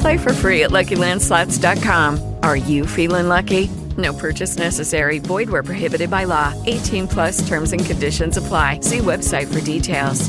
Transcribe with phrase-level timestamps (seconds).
[0.00, 2.36] Play for free at LuckyLandSlots.com.
[2.42, 3.68] Are you feeling lucky?
[3.96, 5.18] No purchase necessary.
[5.18, 6.54] Void where prohibited by law.
[6.66, 8.80] 18 plus terms and conditions apply.
[8.80, 10.28] See website for details.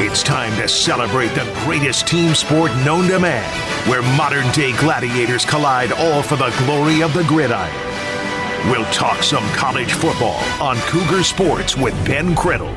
[0.00, 3.48] It's time to celebrate the greatest team sport known to man,
[3.88, 7.93] where modern day gladiators collide all for the glory of the gridiron.
[8.70, 12.74] We'll talk some college football on Cougar Sports with Ben Criddle.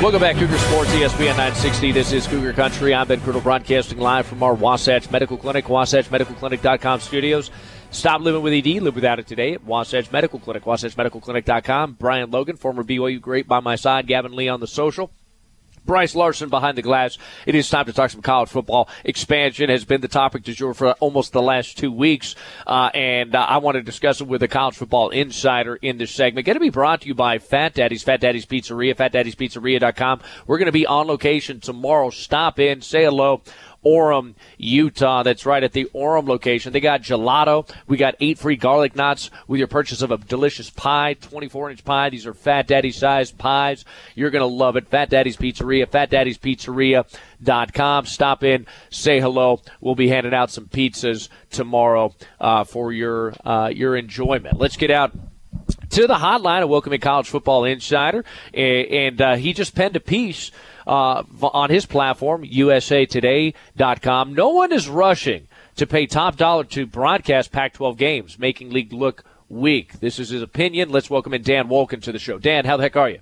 [0.00, 1.90] Welcome back, Cougar Sports, ESPN 960.
[1.90, 2.94] This is Cougar Country.
[2.94, 7.50] I'm Ben Criddle, broadcasting live from our Wasatch Medical Clinic, WasatchMedicalClinic.com studios.
[7.90, 11.94] Stop living with ED, live without it today at Wasatch Medical Clinic, WasatchMedicalClinic.com.
[11.98, 14.06] Brian Logan, former BYU great by my side.
[14.06, 15.10] Gavin Lee on the social.
[15.84, 17.18] Bryce Larson behind the glass.
[17.46, 18.88] It is time to talk some college football.
[19.04, 22.34] Expansion has been the topic du jour for almost the last two weeks,
[22.66, 26.10] uh, and uh, I want to discuss it with a college football insider in this
[26.10, 26.46] segment.
[26.46, 30.20] Going to be brought to you by Fat Daddy's, Fat Daddy's Pizzeria, FatDaddy'sPizzeria.com.
[30.46, 32.10] We're going to be on location tomorrow.
[32.10, 33.42] Stop in, say hello.
[33.84, 35.22] Orem, Utah.
[35.22, 36.72] That's right at the Orem location.
[36.72, 37.72] They got gelato.
[37.86, 41.84] We got eight free garlic knots with your purchase of a delicious pie, 24 inch
[41.84, 42.10] pie.
[42.10, 43.84] These are Fat Daddy sized pies.
[44.14, 44.88] You're going to love it.
[44.88, 48.06] Fat Daddy's Pizzeria, fatdaddy'spizzeria.com.
[48.06, 49.60] Stop in, say hello.
[49.80, 54.58] We'll be handing out some pizzas tomorrow uh, for your uh, your enjoyment.
[54.58, 55.12] Let's get out
[55.90, 58.24] to the hotline of Welcoming College Football Insider,
[58.54, 60.50] and uh, he just penned a piece
[60.86, 64.34] uh, on his platform, usatoday.com.
[64.34, 68.92] No one is rushing to pay top dollar to broadcast Pac 12 games, making league
[68.92, 70.00] look weak.
[70.00, 70.90] This is his opinion.
[70.90, 72.38] Let's welcome in Dan Wolken to the show.
[72.38, 73.20] Dan, how the heck are you?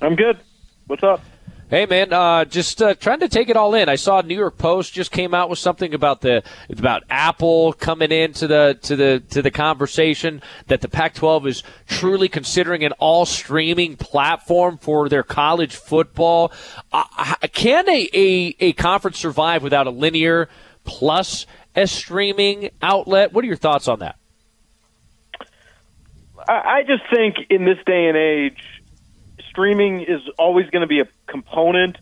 [0.00, 0.38] I'm good.
[0.86, 1.20] What's up?
[1.68, 3.88] Hey man, uh, just uh, trying to take it all in.
[3.88, 8.12] I saw New York Post just came out with something about the about Apple coming
[8.12, 13.26] into the to the to the conversation that the Pac-12 is truly considering an all
[13.26, 16.52] streaming platform for their college football.
[16.92, 20.48] Uh, can a, a a conference survive without a linear
[20.84, 23.32] plus a streaming outlet?
[23.32, 24.16] What are your thoughts on that?
[26.48, 28.75] I just think in this day and age
[29.56, 31.96] streaming is always going to be a component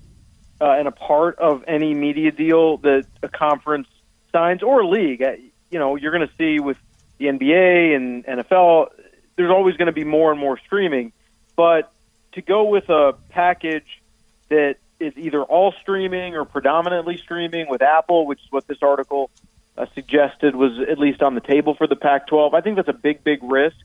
[0.61, 3.87] uh, and a part of any media deal that a conference
[4.33, 5.23] signs or a league.
[5.23, 5.33] Uh,
[5.71, 6.77] you know, you're going to see with
[7.19, 8.89] the NBA and NFL,
[9.37, 11.13] there's always going to be more and more streaming.
[11.55, 11.93] But
[12.33, 14.03] to go with a package
[14.49, 19.31] that is either all streaming or predominantly streaming with Apple, which is what this article
[19.79, 22.89] uh, suggested was at least on the table for the Pac 12, I think that's
[22.89, 23.77] a big, big risk.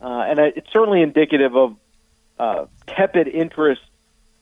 [0.00, 1.76] Uh, and it's certainly indicative of
[2.38, 3.82] uh, tepid interest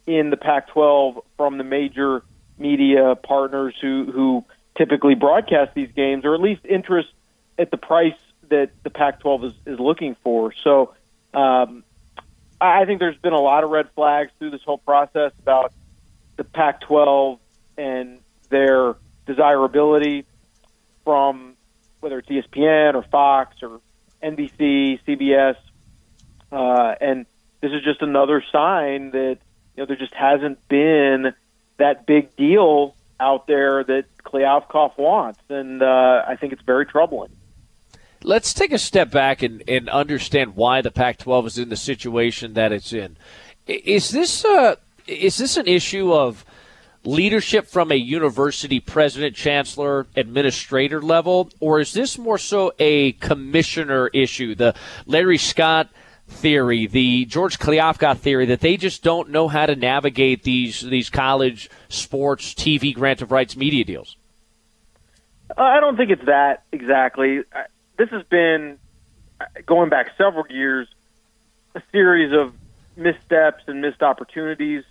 [0.06, 2.22] in the Pac-12 from the major
[2.58, 4.44] media partners who who
[4.76, 7.08] typically broadcast these games, or at least interest
[7.58, 8.14] at the price
[8.48, 10.52] that the Pac-12 is, is looking for.
[10.64, 10.94] So
[11.34, 11.84] um,
[12.60, 15.72] I think there's been a lot of red flags through this whole process about
[16.36, 17.38] the Pac-12
[17.78, 18.18] and
[18.48, 18.96] their
[19.26, 20.24] desirability
[21.04, 21.54] from
[22.00, 23.80] whether it's ESPN or Fox or
[24.22, 25.56] NBC, CBS,
[26.52, 27.26] uh, and
[27.60, 29.38] this is just another sign that
[29.76, 31.34] you know there just hasn't been
[31.78, 37.30] that big deal out there that Kliavkoff wants, and uh, I think it's very troubling.
[38.22, 42.52] Let's take a step back and, and understand why the Pac-12 is in the situation
[42.54, 43.16] that it's in.
[43.66, 44.76] Is this a,
[45.06, 46.44] is this an issue of
[47.02, 54.08] leadership from a university president, chancellor, administrator level, or is this more so a commissioner
[54.08, 54.54] issue?
[54.54, 54.74] The
[55.06, 55.88] Larry Scott
[56.30, 61.10] theory, the George Kliavkoff theory, that they just don't know how to navigate these these
[61.10, 64.16] college sports TV grant of rights media deals?
[65.56, 67.42] Uh, I don't think it's that exactly.
[67.96, 68.78] This has been
[69.40, 70.88] uh, going back several years,
[71.74, 72.54] a series of
[72.96, 74.84] missteps and missed opportunities,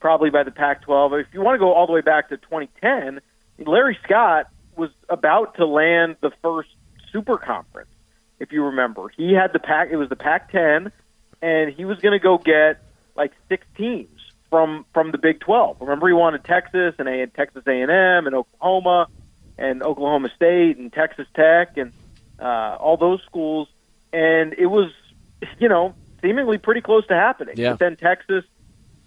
[0.00, 1.20] probably by the Pac-12.
[1.20, 3.20] If you want to go all the way back to 2010,
[3.66, 6.68] Larry Scott was about to land the first
[7.12, 7.90] super conference,
[8.38, 9.08] if you remember.
[9.16, 9.88] He had the pack.
[9.90, 10.90] It was the Pac-10,
[11.42, 12.82] and he was going to go get
[13.16, 15.78] like six teams from from the Big 12.
[15.80, 19.08] Remember, he wanted Texas and a Texas A&M and Oklahoma
[19.58, 21.92] and Oklahoma State and Texas Tech and
[22.40, 23.68] uh, all those schools,
[24.12, 24.90] and it was,
[25.58, 27.54] you know, seemingly pretty close to happening.
[27.56, 27.70] Yeah.
[27.70, 28.44] But then Texas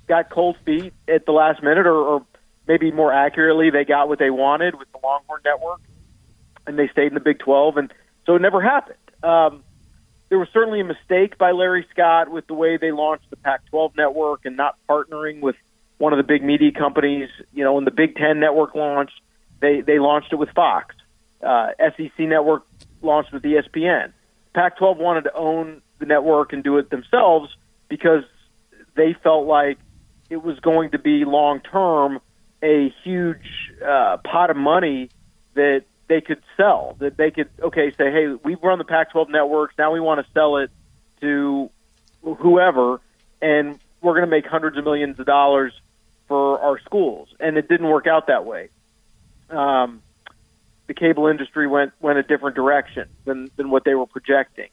[0.07, 2.25] got cold feet at the last minute, or, or
[2.67, 5.81] maybe more accurately, they got what they wanted with the Longhorn Network,
[6.65, 7.93] and they stayed in the Big 12, and
[8.25, 8.97] so it never happened.
[9.24, 9.63] Um,
[10.30, 13.98] there was certainly a mistake by Larry Scott with the way they launched the Pac-12
[13.98, 15.56] network and not partnering with
[15.98, 17.30] one of the big media companies.
[17.54, 19.19] You know, when the Big Ten network launched,
[19.60, 20.95] they they launched it with Fox.
[21.42, 22.66] Uh, SEC network
[23.01, 24.12] launched with ESPN.
[24.54, 27.56] Pac-12 wanted to own the network and do it themselves
[27.88, 28.24] because
[28.95, 29.77] they felt like
[30.30, 32.19] it was going to be long term
[32.62, 35.10] a huge uh, pot of money
[35.54, 36.97] that they could sell.
[37.00, 39.75] That they could okay say, hey, we've run the Pac-12 networks.
[39.77, 40.71] Now we want to sell it
[41.21, 41.69] to
[42.21, 43.00] whoever,
[43.41, 45.71] and we're going to make hundreds of millions of dollars
[46.27, 47.29] for our schools.
[47.39, 48.69] And it didn't work out that way.
[49.50, 50.01] Um,
[50.88, 54.69] the cable industry went went a different direction than than what they were projecting.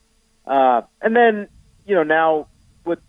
[0.47, 1.49] Uh, and then
[1.87, 2.49] you know now
[2.85, 3.01] what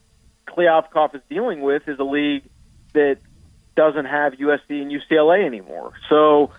[0.47, 2.44] Kliavkoff is dealing with is a league
[2.94, 3.18] that
[3.75, 5.94] doesn't have USC and UCLA anymore.
[6.09, 6.51] So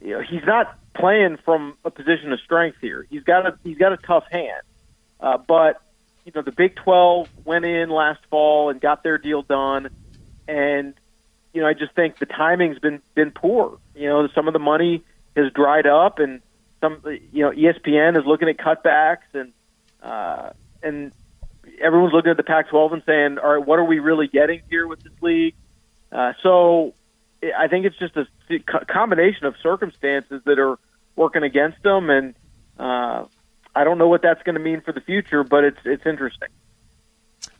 [0.00, 3.06] you know, he's not playing from a position of strength here.
[3.08, 4.62] He's got a he's got a tough hand,
[5.20, 5.80] uh, but
[6.24, 9.88] you know the Big Twelve went in last fall and got their deal done,
[10.48, 10.94] and
[11.52, 13.78] you know I just think the timing's been been poor.
[13.94, 15.02] You know some of the money
[15.36, 16.40] has dried up, and
[16.80, 17.02] some
[17.32, 19.52] you know ESPN is looking at cutbacks, and
[20.02, 20.50] uh,
[20.82, 21.12] and
[21.80, 24.86] everyone's looking at the Pac-12 and saying, all right, what are we really getting here
[24.86, 25.54] with this league?
[26.12, 26.94] Uh, so
[27.56, 30.78] I think it's just a combination of circumstances that are
[31.16, 32.34] working against them, and
[32.78, 33.24] uh,
[33.74, 36.48] I don't know what that's going to mean for the future, but it's it's interesting.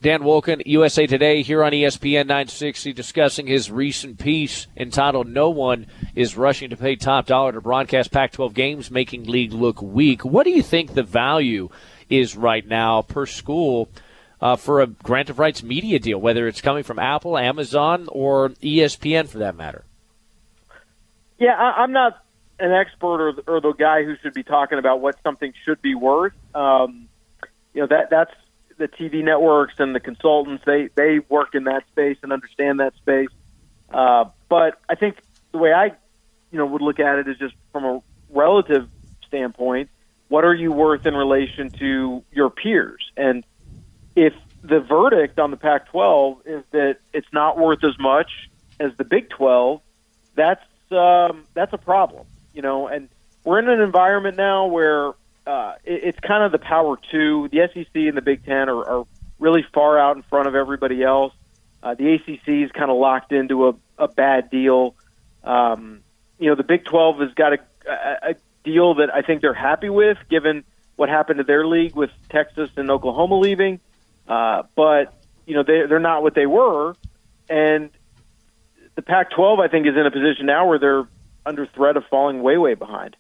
[0.02, 5.86] Dan Wolken, USA Today, here on ESPN 960, discussing his recent piece entitled "No One
[6.14, 10.44] Is Rushing to Pay Top Dollar to Broadcast Pac-12 Games, Making League Look Weak." What
[10.44, 11.70] do you think the value
[12.08, 13.88] is right now per school?
[14.38, 18.50] Uh, for a grant of rights media deal, whether it's coming from Apple, Amazon, or
[18.62, 19.84] ESPN for that matter?
[21.38, 22.22] Yeah, I, I'm not
[22.58, 25.94] an expert or or the guy who should be talking about what something should be
[25.94, 26.34] worth.
[26.54, 27.08] Um,
[27.72, 28.32] you know that that's
[28.78, 30.64] the TV networks and the consultants.
[30.64, 33.28] They they work in that space and understand that space.
[33.92, 35.16] Uh, but I think
[35.52, 35.86] the way I,
[36.50, 38.88] you know, would look at it is just from a relative
[39.26, 39.90] standpoint.
[40.28, 43.10] What are you worth in relation to your peers?
[43.16, 43.44] And
[44.16, 48.30] if the verdict on the Pac-12 is that it's not worth as much
[48.80, 49.80] as the Big 12,
[50.34, 52.26] that's um, that's a problem
[52.56, 53.08] you know, and
[53.44, 55.08] we're in an environment now where
[55.46, 57.48] uh, it, it's kind of the power two.
[57.52, 59.06] The SEC and the Big Ten are, are
[59.38, 61.34] really far out in front of everybody else.
[61.82, 64.96] Uh, the ACC is kind of locked into a, a bad deal.
[65.44, 66.00] Um,
[66.38, 68.34] you know, the Big 12 has got a, a, a
[68.64, 70.64] deal that I think they're happy with, given
[70.96, 73.80] what happened to their league with Texas and Oklahoma leaving.
[74.28, 75.14] Uh, but
[75.46, 76.94] you know, they, they're not what they were,
[77.48, 77.90] and
[78.94, 81.06] the Pac-12 I think is in a position now where they're
[81.44, 83.16] under threat of falling way, way behind.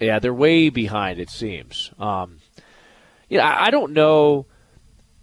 [0.00, 1.20] Yeah, they're way behind.
[1.20, 1.92] It seems.
[1.98, 2.38] Um,
[3.30, 4.46] I don't know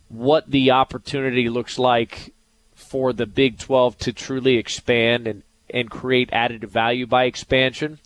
[0.07, 2.33] what the opportunity looks like
[2.73, 7.99] for the Big 12 to truly expand and, and create added value by expansion.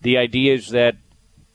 [0.00, 0.96] The idea is that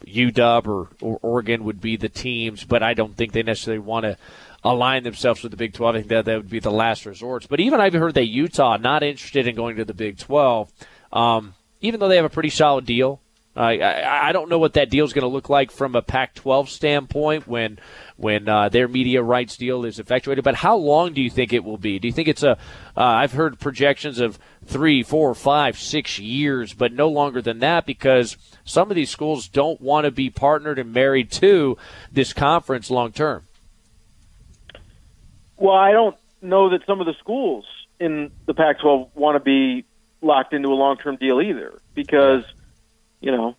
[0.05, 4.05] UW or, or Oregon would be the teams, but I don't think they necessarily want
[4.05, 4.17] to
[4.63, 5.95] align themselves with the Big 12.
[5.95, 7.47] I think that, that would be the last resort.
[7.49, 10.71] But even I've heard that Utah not interested in going to the Big 12.
[11.11, 13.21] Um, even though they have a pretty solid deal.
[13.55, 16.69] I, I don't know what that deal is going to look like from a Pac-12
[16.69, 17.79] standpoint when
[18.15, 20.43] when uh, their media rights deal is effectuated.
[20.45, 21.99] But how long do you think it will be?
[21.99, 22.51] Do you think it's a?
[22.51, 22.55] Uh,
[23.03, 28.37] I've heard projections of three, four, five, six years, but no longer than that because
[28.63, 31.77] some of these schools don't want to be partnered and married to
[32.11, 33.48] this conference long term.
[35.59, 37.65] Well, I don't know that some of the schools
[37.99, 39.85] in the Pac-12 want to be
[40.21, 42.43] locked into a long term deal either because,
[43.19, 43.55] you know,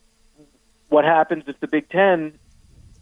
[0.88, 2.38] what happens if the Big Ten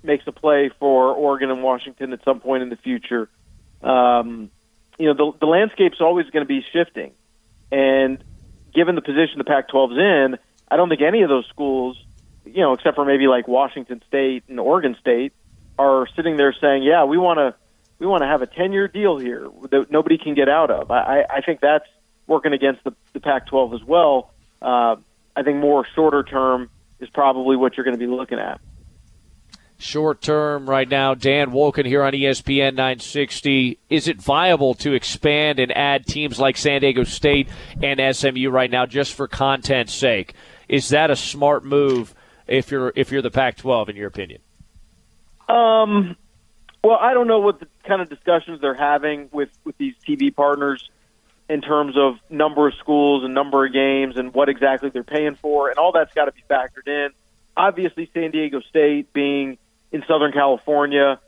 [0.03, 3.29] makes a play for Oregon and Washington at some point in the future?
[3.83, 4.51] Um,
[4.99, 7.13] you know, the, the landscape's always going to be shifting.
[7.71, 8.23] And
[8.75, 10.39] given the position the Pac 12's in,
[10.71, 11.97] I don't think any of those schools,
[12.45, 15.33] you know, except for maybe like Washington State and Oregon State,
[15.79, 17.55] are sitting there saying, yeah, we want to.
[17.99, 20.91] We want to have a 10 year deal here that nobody can get out of.
[20.91, 21.87] I, I think that's
[22.27, 24.33] working against the, the Pac-12 as well.
[24.63, 24.97] Uh,
[25.35, 28.61] I think more shorter term, is probably what you're going to be looking at.
[29.81, 33.79] Short term right now, Dan Wolken here on ESPN 960.
[33.89, 37.49] Is it viable to expand and add teams like San Diego State
[37.81, 40.35] and SMU right now just for content's sake?
[40.69, 42.13] Is that a smart move
[42.49, 44.41] if you're if you're the Pac-12 in your opinion?
[45.49, 46.17] Um,
[46.89, 50.35] well, I don't know what the kind of discussions they're having with with these TV
[50.35, 50.89] partners
[51.47, 55.35] in terms of number of schools and number of games and what exactly they're paying
[55.35, 57.11] for, and all that's got to be factored in.
[57.55, 59.59] Obviously, San Diego State being
[59.93, 61.21] in Southern California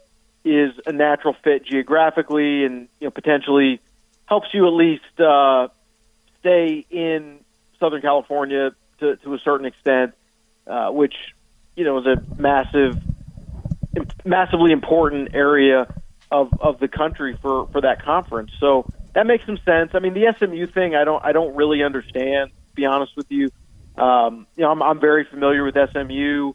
[0.47, 3.81] is a natural fit geographically, and you know potentially
[4.25, 5.69] helps you at least uh,
[6.38, 7.40] stay in
[7.79, 10.14] Southern California to, to a certain extent,
[10.67, 11.14] uh, which
[11.76, 12.97] you know is a massive,
[14.25, 15.92] massively important area
[16.30, 18.52] of of the country for for that conference.
[18.61, 19.90] So that makes some sense.
[19.94, 22.50] I mean, the SMU thing, I don't I don't really understand.
[22.50, 23.50] To be honest with you,
[23.97, 26.52] um, you know, I'm, I'm very familiar with SMU.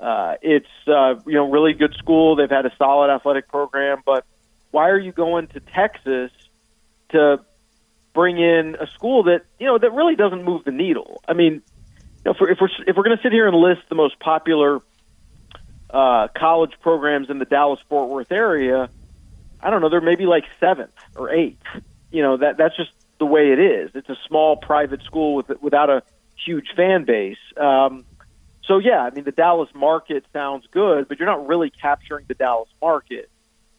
[0.00, 2.36] Uh, it's uh, you know really good school.
[2.36, 4.24] They've had a solid athletic program, but
[4.70, 6.30] why are you going to Texas
[7.10, 7.40] to
[8.14, 11.22] bring in a school that you know that really doesn't move the needle?
[11.28, 11.62] I mean, you
[12.24, 14.18] know, if we're if we're, if we're going to sit here and list the most
[14.20, 14.80] popular
[15.90, 18.90] uh, college programs in the Dallas Fort Worth area,
[19.60, 19.88] I don't know.
[19.88, 21.62] They're maybe like seventh or eighth.
[22.10, 23.90] You know that that's just the way it is.
[23.94, 26.02] It's a small private school with without a
[26.44, 27.38] huge fan base.
[27.56, 28.04] Um,
[28.62, 32.34] so yeah, I mean the Dallas market sounds good, but you're not really capturing the
[32.34, 33.30] Dallas market.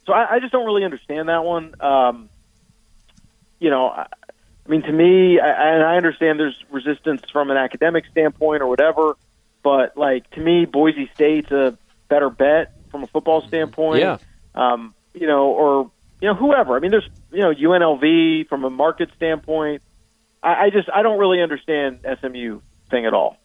[0.06, 1.76] So I, I just don't really understand that one.
[1.80, 2.30] Um,
[3.60, 4.08] you know, I,
[4.66, 8.68] I mean to me, I, and I understand there's resistance from an academic standpoint or
[8.68, 9.16] whatever,
[9.64, 11.78] but like to me, Boise State's a
[12.10, 14.02] better bet from a football standpoint.
[14.02, 14.18] Yeah.
[14.56, 16.76] Um, you know, or you know whoever.
[16.76, 19.82] I mean, there's you know UNLV from a market standpoint.
[20.44, 23.38] I, I just I don't really understand SMU thing at all.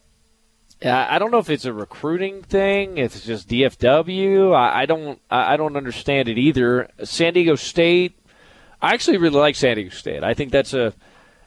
[0.82, 2.98] Yeah, I don't know if it's a recruiting thing.
[2.98, 4.54] If it's just DFW.
[4.54, 5.20] I, I don't.
[5.30, 6.90] I don't understand it either.
[7.04, 8.18] San Diego State.
[8.82, 10.24] I actually really like San Diego State.
[10.24, 10.92] I think that's a.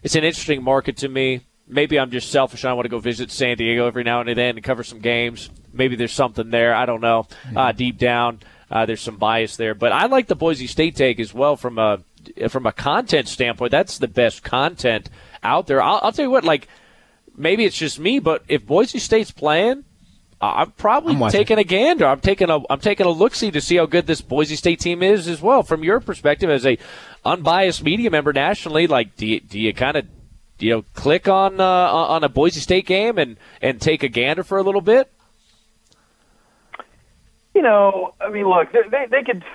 [0.03, 1.41] It's an interesting market to me.
[1.67, 2.63] Maybe I'm just selfish.
[2.63, 5.49] I want to go visit San Diego every now and then and cover some games.
[5.73, 6.73] Maybe there's something there.
[6.73, 7.27] I don't know.
[7.55, 8.39] Uh, deep down,
[8.71, 11.77] uh, there's some bias there, but I like the Boise State take as well from
[11.77, 11.99] a
[12.49, 13.71] from a content standpoint.
[13.71, 15.09] That's the best content
[15.43, 15.81] out there.
[15.81, 16.67] I'll, I'll tell you what, like
[17.35, 19.85] maybe it's just me, but if Boise State's playing,
[20.39, 22.05] I'm probably I'm taking a gander.
[22.05, 24.79] I'm taking a I'm taking a look see to see how good this Boise State
[24.79, 25.63] team is as well.
[25.63, 26.77] From your perspective as a
[27.25, 30.05] unbiased media member nationally, like do you, do you kind of
[30.59, 34.43] you know click on uh, on a Boise State game and and take a gander
[34.43, 35.11] for a little bit?
[37.55, 39.43] You know, I mean, look, they they, they could.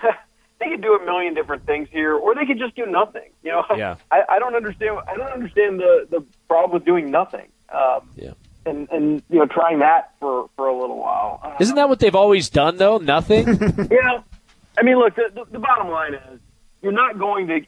[0.64, 3.28] They could do a million different things here, or they could just do nothing.
[3.42, 3.96] You know, Yeah.
[4.12, 4.96] I, I don't understand.
[5.08, 7.48] I don't understand the the problem with doing nothing.
[7.74, 8.34] Um, Yeah.
[8.64, 11.40] and and you know trying that for for a little while.
[11.42, 12.98] Uh, Isn't that what they've always done though?
[12.98, 13.48] Nothing.
[13.48, 14.22] you know,
[14.78, 16.38] I mean, look, the, the, the bottom line is
[16.80, 17.60] you're not going to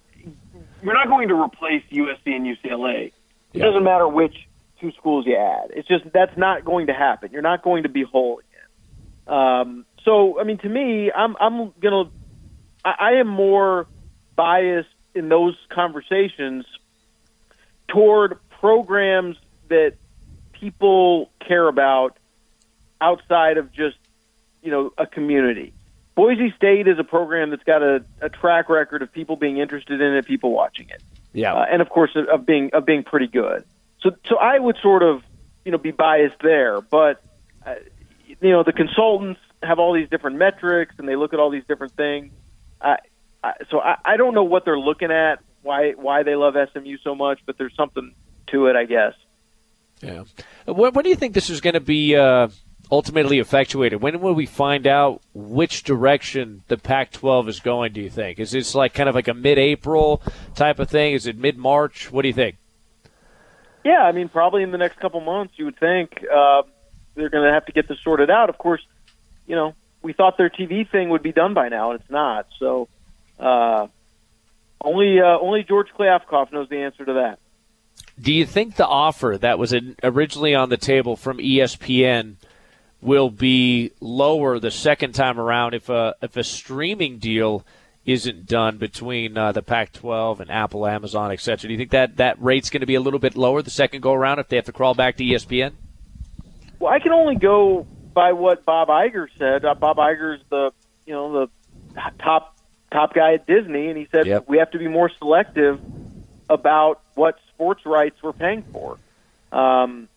[0.84, 3.10] you're not going to replace USC and UCLA.
[3.54, 3.66] It Yeah.
[3.66, 4.36] doesn't matter which
[4.80, 5.70] two schools you add.
[5.74, 7.30] It's just that's not going to happen.
[7.32, 9.36] You're not going to be whole again.
[9.38, 12.10] Um, so, I mean, to me, I'm I'm gonna
[12.84, 13.86] I, I am more
[14.36, 16.66] biased in those conversations
[17.88, 19.36] toward programs
[19.68, 19.94] that
[20.52, 22.18] people care about
[23.00, 23.96] outside of just
[24.62, 25.72] you know a community.
[26.16, 30.00] Boise State is a program that's got a, a track record of people being interested
[30.00, 31.02] in it, people watching it,
[31.34, 31.52] yeah.
[31.52, 33.64] uh, and of course of, being of being pretty good.
[34.00, 35.22] So so I would sort of
[35.64, 37.22] you know be biased there, but
[37.66, 37.74] uh,
[38.26, 41.64] you know the consultants have all these different metrics and they look at all these
[41.66, 42.32] different things.
[42.80, 42.96] I,
[43.42, 46.98] I, so I, I don't know what they're looking at, why why they love SMU
[47.02, 48.14] so much, but there's something
[48.48, 49.14] to it, I guess.
[50.00, 50.24] Yeah.
[50.66, 52.48] When, when do you think this is going to be uh,
[52.90, 54.02] ultimately effectuated?
[54.02, 57.92] When will we find out which direction the Pac-12 is going?
[57.92, 60.22] Do you think is this like kind of like a mid-April
[60.54, 61.14] type of thing?
[61.14, 62.10] Is it mid-March?
[62.10, 62.56] What do you think?
[63.84, 66.62] Yeah, I mean, probably in the next couple months, you would think uh,
[67.14, 68.48] they're going to have to get this sorted out.
[68.48, 68.80] Of course,
[69.46, 72.46] you know, we thought their TV thing would be done by now, and it's not.
[72.58, 72.88] So,
[73.38, 73.88] uh,
[74.80, 77.38] only uh, only George Kliavkoff knows the answer to that.
[78.20, 82.36] Do you think the offer that was originally on the table from ESPN
[83.04, 87.64] will be lower the second time around if a if a streaming deal
[88.06, 91.68] isn't done between uh, the Pac-12 and Apple, Amazon, etc.?
[91.68, 94.02] Do you think that that rate's going to be a little bit lower the second
[94.02, 95.72] go around if they have to crawl back to ESPN?
[96.78, 99.64] Well, I can only go by what Bob Iger said.
[99.64, 100.72] Uh, Bob Iger's the
[101.06, 101.46] you know
[101.94, 102.56] the top
[102.90, 104.48] top guy at Disney, and he said Yep.
[104.48, 105.80] we have to be more selective
[106.48, 108.98] about what sports rights we're paying for.
[109.50, 110.08] Um,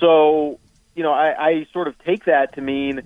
[0.00, 0.58] so,
[0.96, 3.02] you know, I, I sort of take that to mean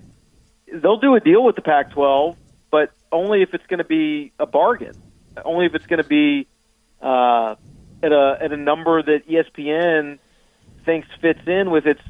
[0.73, 2.37] they'll do a deal with the Pac-12,
[2.71, 4.93] but only if it's going to be a bargain,
[5.43, 6.47] only if it's going to be
[7.01, 7.55] uh,
[8.01, 10.19] at a at a number that ESPN
[10.85, 12.01] thinks fits in with its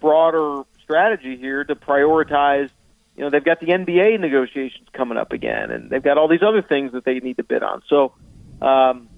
[0.00, 2.70] broader strategy here to prioritize.
[3.16, 6.42] You know, they've got the NBA negotiations coming up again, and they've got all these
[6.42, 7.82] other things that they need to bid on.
[7.88, 8.14] So,
[8.60, 9.08] um,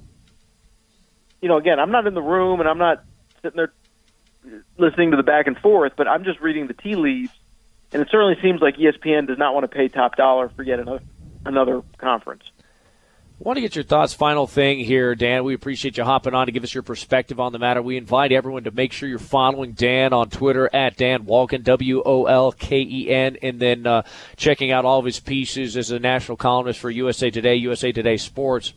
[1.41, 3.05] you know, again, I'm not in the room, and I'm not
[3.43, 3.73] sitting there
[4.79, 7.33] listening to the back and forth, but I'm just reading the tea leaves,
[7.93, 10.79] and it certainly seems like ESPN does not want to pay top dollar for yet
[10.79, 11.03] another
[11.45, 12.43] another conference.
[13.41, 14.13] I want to get your thoughts.
[14.13, 15.45] Final thing here, Dan.
[15.45, 17.81] We appreciate you hopping on to give us your perspective on the matter.
[17.81, 22.03] We invite everyone to make sure you're following Dan on Twitter at Dan Wolken, W
[22.05, 24.03] O L K E N, and then uh,
[24.37, 28.19] checking out all of his pieces as a national columnist for USA Today, USA Today
[28.19, 28.75] Sports.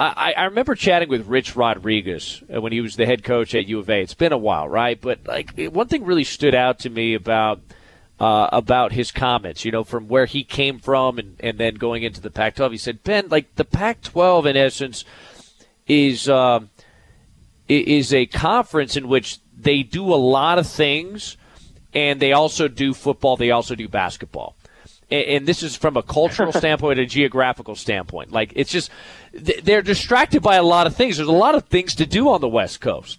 [0.00, 3.66] I, I remember chatting with Rich Rodriguez uh, when he was the head coach at
[3.66, 4.00] U of A.
[4.00, 4.98] It's been a while, right?
[4.98, 7.60] But like one thing really stood out to me about
[8.18, 12.02] uh, about his comments, you know, from where he came from and, and then going
[12.02, 12.72] into the Pac 12.
[12.72, 15.04] He said, Ben, like the Pac 12 in essence
[15.86, 16.60] is, uh,
[17.66, 21.38] is a conference in which they do a lot of things
[21.94, 24.54] and they also do football, they also do basketball.
[25.10, 28.32] And, and this is from a cultural standpoint, a geographical standpoint.
[28.32, 28.90] Like it's just,
[29.32, 31.16] they're distracted by a lot of things.
[31.16, 33.18] There's a lot of things to do on the West Coast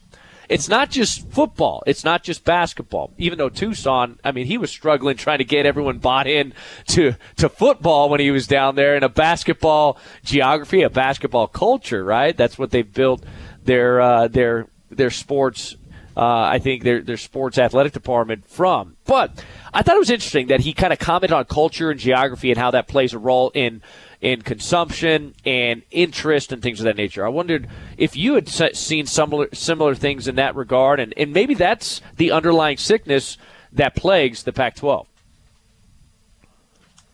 [0.51, 1.81] it's not just football.
[1.87, 3.13] It's not just basketball.
[3.17, 6.53] Even though Tucson, I mean, he was struggling trying to get everyone bought in
[6.87, 12.03] to, to football when he was down there in a basketball geography, a basketball culture,
[12.03, 12.35] right?
[12.35, 13.23] That's what they've built
[13.63, 15.77] their, uh, their, their sports,
[16.15, 18.97] uh, I think their, their sports athletic department from.
[19.05, 22.51] But I thought it was interesting that he kind of commented on culture and geography
[22.51, 23.81] and how that plays a role in
[24.19, 27.25] in consumption and interest and things of that nature.
[27.25, 31.55] I wondered if you had seen similar similar things in that regard, and, and maybe
[31.55, 33.37] that's the underlying sickness
[33.73, 35.07] that plagues the Pac-12.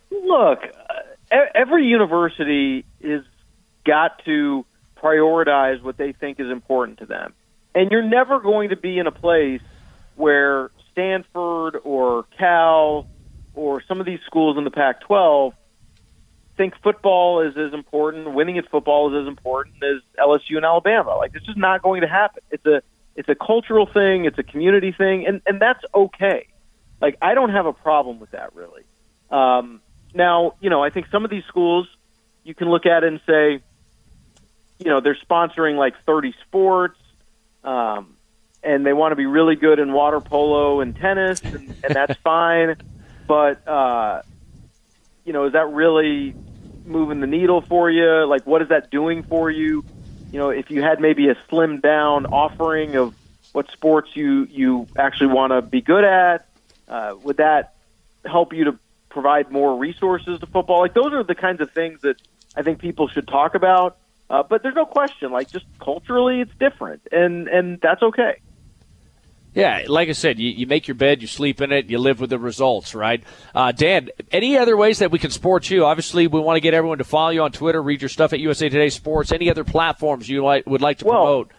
[0.10, 0.60] Look,
[1.32, 3.24] every university is
[3.86, 4.66] got to
[5.02, 7.34] prioritize what they think is important to them,
[7.78, 9.62] and you're never going to be in a place
[10.16, 13.06] where Stanford or Cal
[13.54, 15.54] or some of these schools in the Pac-12
[16.56, 21.16] think football is as important, winning at football is as important as LSU and Alabama.
[21.18, 22.42] Like it's just not going to happen.
[22.50, 22.82] It's a
[23.16, 26.48] it's a cultural thing, it's a community thing, and and that's okay.
[27.00, 28.82] Like I don't have a problem with that really.
[29.30, 29.82] Um,
[30.16, 31.88] now, you know, I think some of these schools
[32.44, 33.62] you can look at it and say,
[34.80, 36.98] you know, they're sponsoring like 30 sports,
[37.68, 38.16] um,
[38.64, 42.18] and they want to be really good in water polo and tennis, and, and that's
[42.24, 42.78] fine.
[43.28, 44.22] But uh,
[45.26, 46.34] you know, is that really
[46.86, 48.26] moving the needle for you?
[48.26, 49.84] Like, what is that doing for you?
[50.32, 53.14] You know, if you had maybe a slimmed down offering of
[53.52, 56.48] what sports you you actually want to be good at,
[56.88, 57.76] uh, would that
[58.26, 60.80] help you to provide more resources to football?
[60.80, 62.16] Like, those are the kinds of things that
[62.56, 63.98] I think people should talk about.
[64.30, 68.42] Uh, but there's no question, like, just culturally, it's different, and and that's okay.
[69.58, 72.20] Yeah, like I said, you, you make your bed, you sleep in it, you live
[72.20, 73.24] with the results, right?
[73.56, 75.84] Uh, Dan, any other ways that we can support you?
[75.84, 78.40] Obviously, we want to get everyone to follow you on Twitter, read your stuff at
[78.40, 79.32] USA Today Sports.
[79.32, 81.52] Any other platforms you like, would like to well, promote?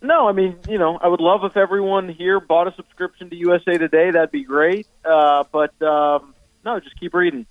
[0.00, 3.36] No, I mean, you know, I would love if everyone here bought a subscription to
[3.36, 4.10] USA Today.
[4.10, 4.86] That'd be great.
[5.04, 7.44] Uh, but um, no, just keep reading.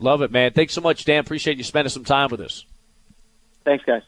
[0.00, 0.52] Love it, man.
[0.52, 1.20] Thanks so much, Dan.
[1.20, 2.66] Appreciate you spending some time with us.
[3.64, 4.02] Thanks, guys.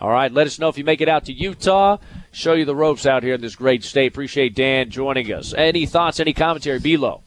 [0.00, 1.98] All right, let us know if you make it out to Utah.
[2.32, 4.08] Show you the ropes out here in this great state.
[4.08, 5.54] Appreciate Dan joining us.
[5.54, 7.22] Any thoughts, any commentary below?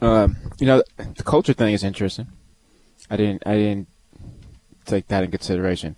[0.00, 2.28] Um, you know, the culture thing is interesting.
[3.10, 3.88] I didn't, I didn't
[4.86, 5.96] take that in consideration.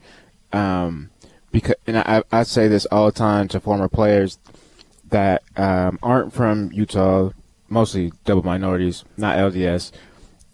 [0.53, 1.11] Um,
[1.53, 4.39] because, and I, I say this all the time to former players
[5.11, 7.31] that um, aren't from Utah,
[7.69, 9.93] mostly double minorities, not LDS,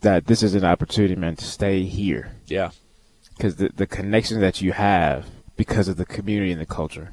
[0.00, 2.32] that this is an opportunity, man, to stay here.
[2.46, 2.70] Yeah.
[3.36, 7.12] Because the, the connection that you have because of the community and the culture.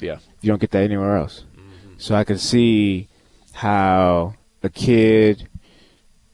[0.00, 0.18] Yeah.
[0.40, 1.44] You don't get that anywhere else.
[1.56, 1.94] Mm-hmm.
[1.98, 3.08] So I can see
[3.52, 5.48] how a kid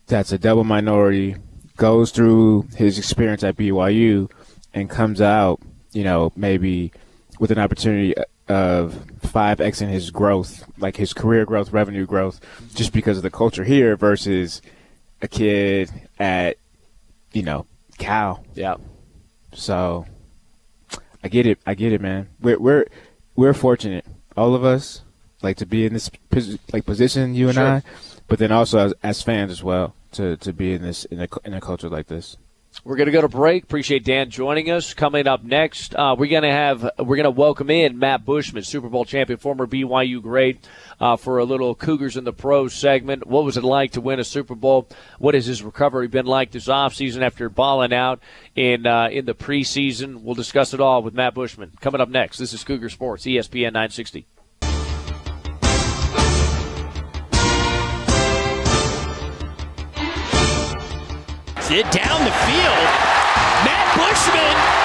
[0.06, 1.36] that's a double minority
[1.76, 4.30] goes through his experience at BYU
[4.74, 5.60] and comes out,
[5.92, 6.92] you know, maybe
[7.38, 8.14] with an opportunity
[8.48, 12.40] of 5x in his growth, like his career growth, revenue growth,
[12.74, 14.62] just because of the culture here versus
[15.20, 16.56] a kid at,
[17.32, 17.66] you know,
[17.98, 18.44] Cal.
[18.54, 18.76] Yeah.
[19.52, 20.06] So
[21.22, 21.58] I get it.
[21.66, 22.28] I get it, man.
[22.40, 22.86] We're we're
[23.36, 24.04] we're fortunate,
[24.36, 25.02] all of us,
[25.42, 26.10] like to be in this
[26.72, 27.66] like position, you and sure.
[27.66, 27.82] I,
[28.26, 31.28] but then also as, as fans as well to to be in this in a
[31.44, 32.36] in a culture like this.
[32.84, 33.64] We're going to go to break.
[33.64, 34.94] Appreciate Dan joining us.
[34.94, 38.62] Coming up next, uh, we're going to have we're going to welcome in Matt Bushman,
[38.62, 40.66] Super Bowl champion, former BYU great,
[41.00, 43.26] uh, for a little Cougars in the Pros segment.
[43.26, 44.88] What was it like to win a Super Bowl?
[45.18, 48.20] What has his recovery been like this offseason after balling out
[48.54, 50.22] in uh, in the preseason?
[50.22, 51.72] We'll discuss it all with Matt Bushman.
[51.80, 54.26] Coming up next, this is Cougar Sports, ESPN 960.
[61.70, 62.88] It down the field.
[63.60, 64.77] Matt Bushman,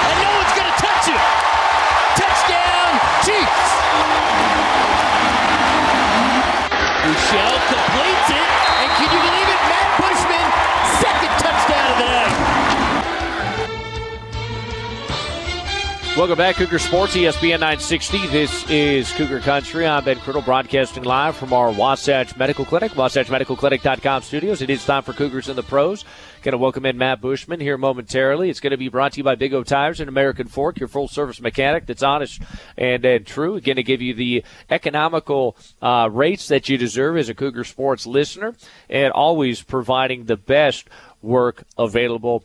[16.16, 18.28] Welcome back, Cougar Sports, ESPN 960.
[18.28, 19.84] This is Cougar Country.
[19.84, 24.62] I'm Ben Criddle, broadcasting live from our Wasatch Medical Clinic, WasatchMedicalClinic.com studios.
[24.62, 26.04] It is time for Cougars in the Pros.
[26.42, 28.48] Going to welcome in Matt Bushman here momentarily.
[28.48, 30.88] It's going to be brought to you by Big O Tires and American Fork, your
[30.88, 32.40] full service mechanic that's honest
[32.78, 33.60] and, and true.
[33.60, 38.06] Going to give you the economical uh, rates that you deserve as a Cougar Sports
[38.06, 38.54] listener
[38.88, 40.88] and always providing the best
[41.22, 42.44] work available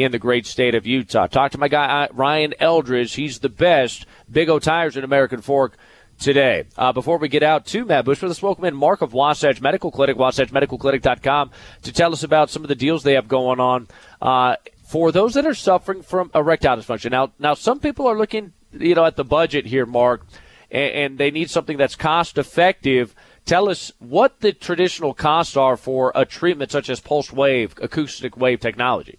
[0.00, 1.26] in the great state of Utah.
[1.26, 3.14] Talk to my guy uh, Ryan Eldridge.
[3.14, 4.06] He's the best.
[4.30, 5.76] Big O Tires in American Fork
[6.18, 6.64] today.
[6.76, 9.90] Uh, before we get out to Matt Bush, let's welcome in Mark of Wasatch Medical
[9.90, 11.50] Clinic, wasatchmedicalclinic.com,
[11.82, 13.88] to tell us about some of the deals they have going on
[14.22, 17.10] uh, for those that are suffering from erectile dysfunction.
[17.10, 20.26] Now, now some people are looking, you know, at the budget here, Mark,
[20.70, 23.14] and, and they need something that's cost effective.
[23.44, 28.38] Tell us what the traditional costs are for a treatment such as pulse wave, acoustic
[28.38, 29.18] wave technology.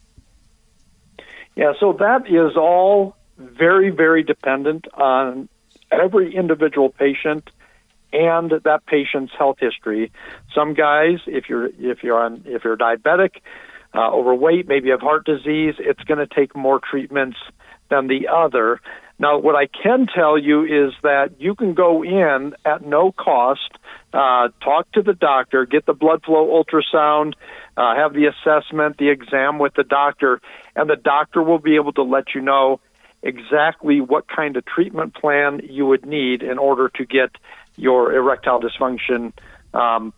[1.56, 5.50] Yeah, so that is all very, very dependent on
[5.92, 7.50] every individual patient
[8.14, 10.12] and that patient's health history.
[10.54, 13.42] Some guys, if you're if you're on if you're diabetic,
[13.94, 17.38] uh, overweight, maybe you have heart disease, it's going to take more treatments
[17.90, 18.82] than the other.
[19.22, 23.70] Now, what I can tell you is that you can go in at no cost,
[24.14, 27.34] uh, talk to the doctor, get the blood flow ultrasound,
[27.78, 30.42] uh, have the assessment, the exam with the doctor,
[30.76, 32.80] and the doctor will be able to let you know
[33.22, 37.30] exactly what kind of treatment plan you would need in order to get
[37.76, 39.34] your erectile dysfunction
[39.76, 40.14] um,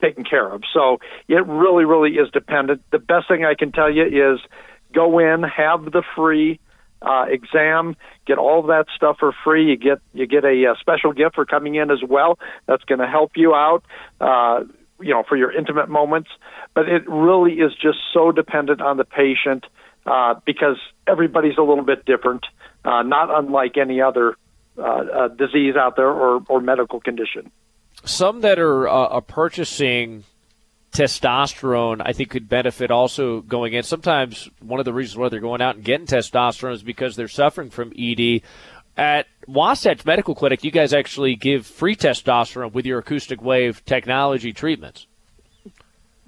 [0.00, 0.62] taken care of.
[0.74, 2.82] So it really, really is dependent.
[2.90, 4.40] The best thing I can tell you is
[4.92, 6.58] go in, have the free
[7.02, 9.70] uh, exam, get all of that stuff for free.
[9.70, 12.38] You get you get a, a special gift for coming in as well.
[12.66, 13.84] That's going to help you out.
[14.20, 14.64] Uh,
[15.00, 16.28] you know, for your intimate moments,
[16.74, 19.64] but it really is just so dependent on the patient
[20.06, 22.44] uh, because everybody's a little bit different,
[22.84, 24.34] uh, not unlike any other
[24.76, 27.50] uh, uh, disease out there or, or medical condition.
[28.04, 30.24] Some that are, uh, are purchasing
[30.92, 33.82] testosterone, I think, could benefit also going in.
[33.82, 37.28] Sometimes one of the reasons why they're going out and getting testosterone is because they're
[37.28, 38.42] suffering from ED.
[38.96, 44.52] At Wasatch Medical Clinic, you guys actually give free testosterone with your acoustic wave technology
[44.52, 45.06] treatments.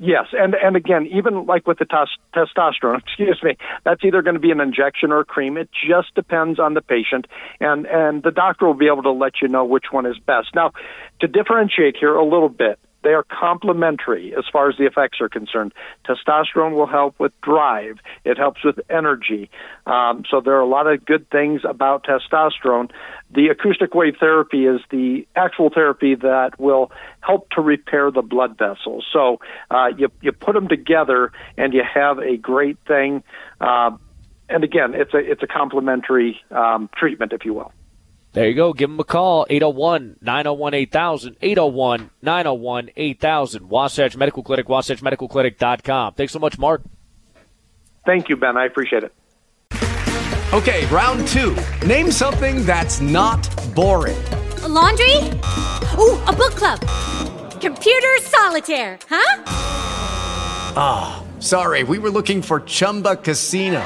[0.02, 4.34] Yes, and and again, even like with the tos- testosterone, excuse me, that's either going
[4.34, 5.58] to be an injection or a cream.
[5.58, 7.26] It just depends on the patient,
[7.60, 10.54] and and the doctor will be able to let you know which one is best.
[10.54, 10.72] Now,
[11.20, 15.28] to differentiate here a little bit, they are complementary as far as the effects are
[15.28, 15.72] concerned.
[16.06, 17.98] Testosterone will help with drive.
[18.24, 19.50] It helps with energy.
[19.86, 22.90] Um, so there are a lot of good things about testosterone.
[23.30, 28.58] The acoustic wave therapy is the actual therapy that will help to repair the blood
[28.58, 29.06] vessels.
[29.12, 33.22] So uh, you you put them together and you have a great thing.
[33.60, 33.92] Uh,
[34.48, 37.72] and again, it's a it's a complementary um, treatment, if you will.
[38.32, 38.72] There you go.
[38.72, 39.46] Give them a call.
[39.50, 41.36] 801 901 8000.
[41.40, 43.68] 801 901 8000.
[43.68, 46.14] Wasatch Medical Clinic, wasatchmedicalclinic.com.
[46.14, 46.82] Thanks so much, Mark.
[48.06, 48.56] Thank you, Ben.
[48.56, 49.12] I appreciate it.
[50.52, 51.56] Okay, round two.
[51.86, 54.18] Name something that's not boring.
[54.62, 55.16] A laundry?
[55.96, 56.80] Ooh, a book club.
[57.60, 59.44] Computer solitaire, huh?
[60.76, 61.84] Ah, oh, sorry.
[61.84, 63.82] We were looking for Chumba Casino.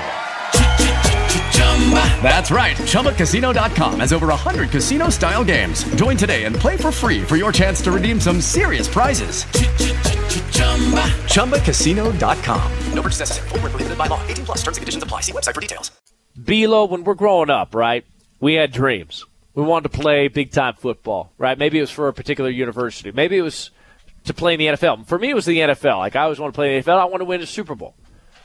[2.22, 2.77] That's right.
[2.77, 5.85] ChumbaCasino.com has over 100 casino style games.
[5.96, 9.44] Join today and play for free for your chance to redeem some serious prizes.
[11.35, 12.72] ChumbaCasino.com.
[12.94, 13.48] No purchase necessary.
[13.50, 14.27] Full prohibited by law.
[14.27, 15.20] 18 plus terms and conditions apply.
[15.20, 15.90] See website for details.
[16.40, 18.05] Bilo, when we're growing up, right,
[18.40, 19.24] we had dreams.
[19.55, 21.57] We wanted to play big time football, right?
[21.57, 23.12] Maybe it was for a particular university.
[23.12, 23.70] Maybe it was
[24.24, 25.07] to play in the NFL.
[25.07, 25.98] For me, it was the NFL.
[25.98, 26.98] Like, I always want to play in the NFL.
[26.98, 27.94] I want to win a Super Bowl.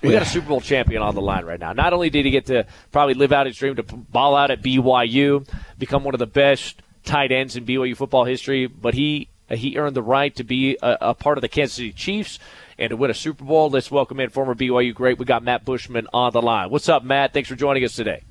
[0.02, 0.20] We yeah.
[0.20, 1.74] got a Super Bowl champion on the line right now.
[1.74, 4.62] Not only did he get to probably live out his dream to ball out at
[4.62, 9.56] BYU, become one of the best tight ends in BYU football history, but he uh,
[9.56, 12.40] he earned the right to be a, a part of the Kansas City Chiefs
[12.78, 13.70] and to win a Super Bowl.
[13.70, 15.18] Let's welcome in former BYU great.
[15.18, 16.70] We got Matt Bushman on the line.
[16.70, 17.34] What's up, Matt?
[17.34, 18.24] Thanks for joining us today.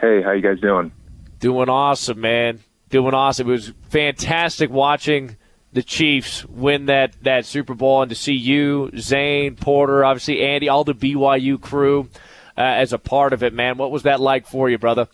[0.00, 0.90] Hey, how you guys doing?
[1.38, 2.60] Doing awesome, man.
[2.90, 3.48] Doing awesome.
[3.48, 5.36] It was fantastic watching
[5.72, 10.68] the Chiefs win that, that Super Bowl and to see you, Zane, Porter, obviously Andy,
[10.68, 12.08] all the BYU crew
[12.56, 13.78] uh, as a part of it, man.
[13.78, 15.08] What was that like for you, brother?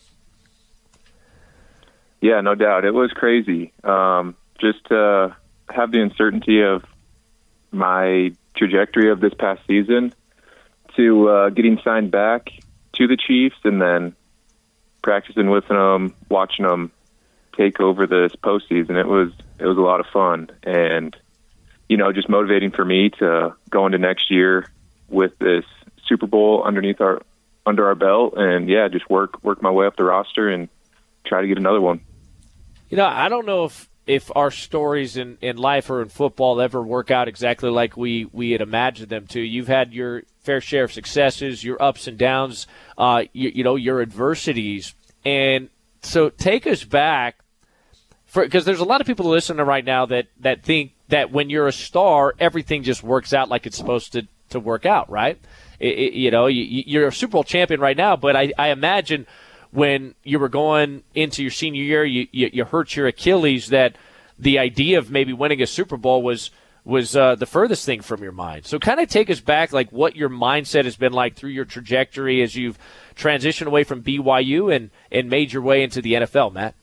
[2.20, 2.84] Yeah, no doubt.
[2.84, 3.72] It was crazy.
[3.84, 5.36] Um, just to
[5.70, 6.84] have the uncertainty of
[7.70, 10.12] my trajectory of this past season
[10.96, 12.50] to uh, getting signed back
[12.94, 14.16] to the Chiefs and then
[15.02, 16.90] practicing with them, watching them
[17.56, 18.98] take over this postseason.
[18.98, 21.16] It was it was a lot of fun and
[21.88, 24.66] you know just motivating for me to go into next year
[25.08, 25.64] with this
[26.06, 27.22] Super Bowl underneath our
[27.68, 30.68] under our belt and yeah, just work work my way up the roster and
[31.24, 32.00] try to get another one.
[32.88, 36.62] You know, I don't know if if our stories in, in life or in football
[36.62, 39.38] ever work out exactly like we, we had imagined them to.
[39.38, 42.66] You've had your fair share of successes, your ups and downs,
[42.96, 44.94] uh, you, you know, your adversities.
[45.26, 45.68] And
[46.00, 47.40] so take us back
[48.34, 51.66] because there's a lot of people listening right now that, that think that when you're
[51.66, 55.40] a star, everything just works out like it's supposed to, to work out, right?
[55.80, 58.68] It, it, you know, you, you're a Super Bowl champion right now, but I, I
[58.68, 59.26] imagine–
[59.70, 63.96] when you were going into your senior year, you, you, you hurt your Achilles, that
[64.38, 66.50] the idea of maybe winning a Super Bowl was
[66.84, 68.64] was uh, the furthest thing from your mind.
[68.64, 71.66] So, kind of take us back, like what your mindset has been like through your
[71.66, 72.78] trajectory as you've
[73.14, 76.74] transitioned away from BYU and and made your way into the NFL, Matt.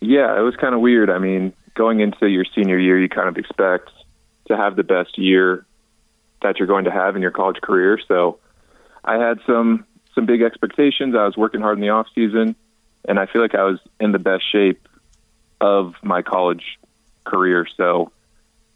[0.00, 1.10] Yeah, it was kind of weird.
[1.10, 3.90] I mean, going into your senior year, you kind of expect
[4.48, 5.64] to have the best year
[6.42, 7.98] that you're going to have in your college career.
[8.06, 8.38] So,
[9.04, 11.14] I had some some big expectations.
[11.14, 12.56] I was working hard in the off season,
[13.06, 14.88] and I feel like I was in the best shape
[15.60, 16.78] of my college
[17.24, 17.66] career.
[17.76, 18.10] So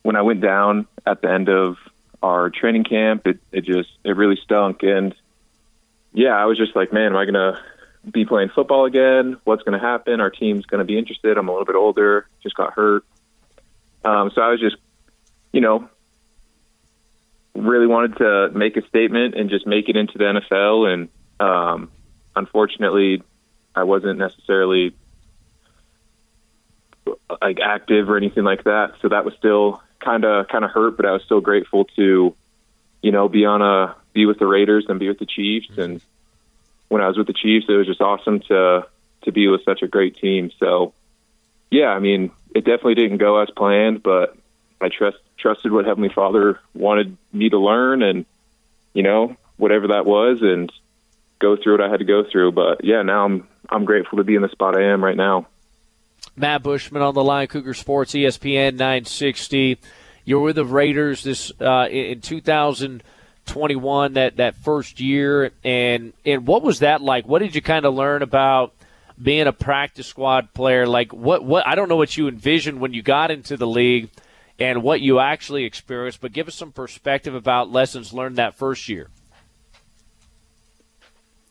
[0.02, 1.76] when I went down at the end of
[2.22, 4.82] our training camp, it it just it really stunk.
[4.82, 5.14] And
[6.12, 7.60] yeah, I was just like, man, am I gonna
[8.08, 9.36] be playing football again?
[9.44, 10.20] What's gonna happen?
[10.20, 11.36] Our team's gonna be interested.
[11.36, 12.26] I'm a little bit older.
[12.42, 13.04] Just got hurt.
[14.04, 14.76] Um, so I was just,
[15.52, 15.88] you know,
[17.54, 21.08] really wanted to make a statement and just make it into the NFL and
[21.40, 21.90] um,
[22.36, 23.22] unfortunately,
[23.74, 24.94] I wasn't necessarily
[27.40, 30.96] like active or anything like that, so that was still kind of kind of hurt.
[30.96, 32.34] But I was still grateful to,
[33.02, 35.78] you know, be on a be with the Raiders and be with the Chiefs.
[35.78, 36.00] And
[36.90, 38.86] when I was with the Chiefs, it was just awesome to
[39.22, 40.50] to be with such a great team.
[40.58, 40.92] So,
[41.70, 44.36] yeah, I mean, it definitely didn't go as planned, but
[44.80, 48.26] I trust trusted what Heavenly Father wanted me to learn, and
[48.92, 50.70] you know, whatever that was, and
[51.38, 52.52] go through what I had to go through.
[52.52, 55.46] But yeah, now I'm I'm grateful to be in the spot I am right now.
[56.36, 59.78] Matt Bushman on the line, Cougar Sports, ESPN 960.
[60.24, 62.20] You're with the Raiders this uh, in
[63.46, 67.26] 2021, that that first year, and and what was that like?
[67.26, 68.74] What did you kind of learn about?
[69.22, 72.94] being a practice squad player like what what I don't know what you envisioned when
[72.94, 74.08] you got into the league
[74.58, 78.88] and what you actually experienced but give us some perspective about lessons learned that first
[78.88, 79.10] year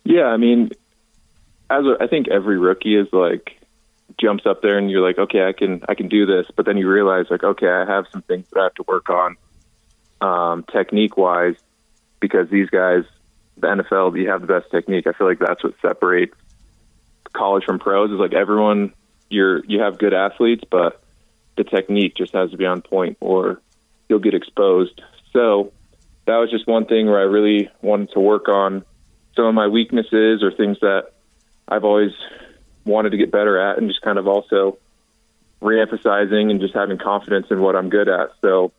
[0.09, 0.71] yeah, I mean,
[1.69, 3.59] as a, I think every rookie is like
[4.19, 6.77] jumps up there and you're like, okay, I can I can do this, but then
[6.77, 9.37] you realize like, okay, I have some things that I have to work on,
[10.19, 11.57] um, technique wise,
[12.19, 13.03] because these guys,
[13.57, 15.07] the NFL, you have the best technique.
[15.07, 16.35] I feel like that's what separates
[17.33, 18.11] college from pros.
[18.11, 18.93] Is like everyone,
[19.29, 21.01] you're you have good athletes, but
[21.57, 23.61] the technique just has to be on point, or
[24.07, 25.01] you'll get exposed.
[25.33, 25.71] So
[26.25, 28.85] that was just one thing where I really wanted to work on
[29.35, 31.11] some of my weaknesses or things that
[31.67, 32.11] I've always
[32.85, 34.77] wanted to get better at, and just kind of also
[35.61, 38.29] reemphasizing and just having confidence in what I'm good at.
[38.41, 38.71] So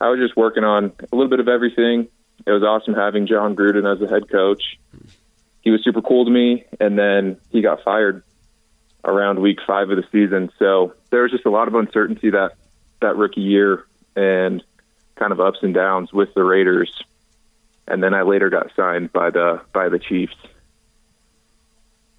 [0.00, 2.08] I was just working on a little bit of everything.
[2.46, 4.62] It was awesome having Jon Gruden as a head coach.
[5.60, 8.22] He was super cool to me, and then he got fired
[9.04, 10.50] around week five of the season.
[10.58, 12.52] So there was just a lot of uncertainty that
[13.00, 14.62] that rookie year and
[15.16, 17.02] kind of ups and downs with the Raiders
[17.86, 20.36] and then I later got signed by the by the Chiefs.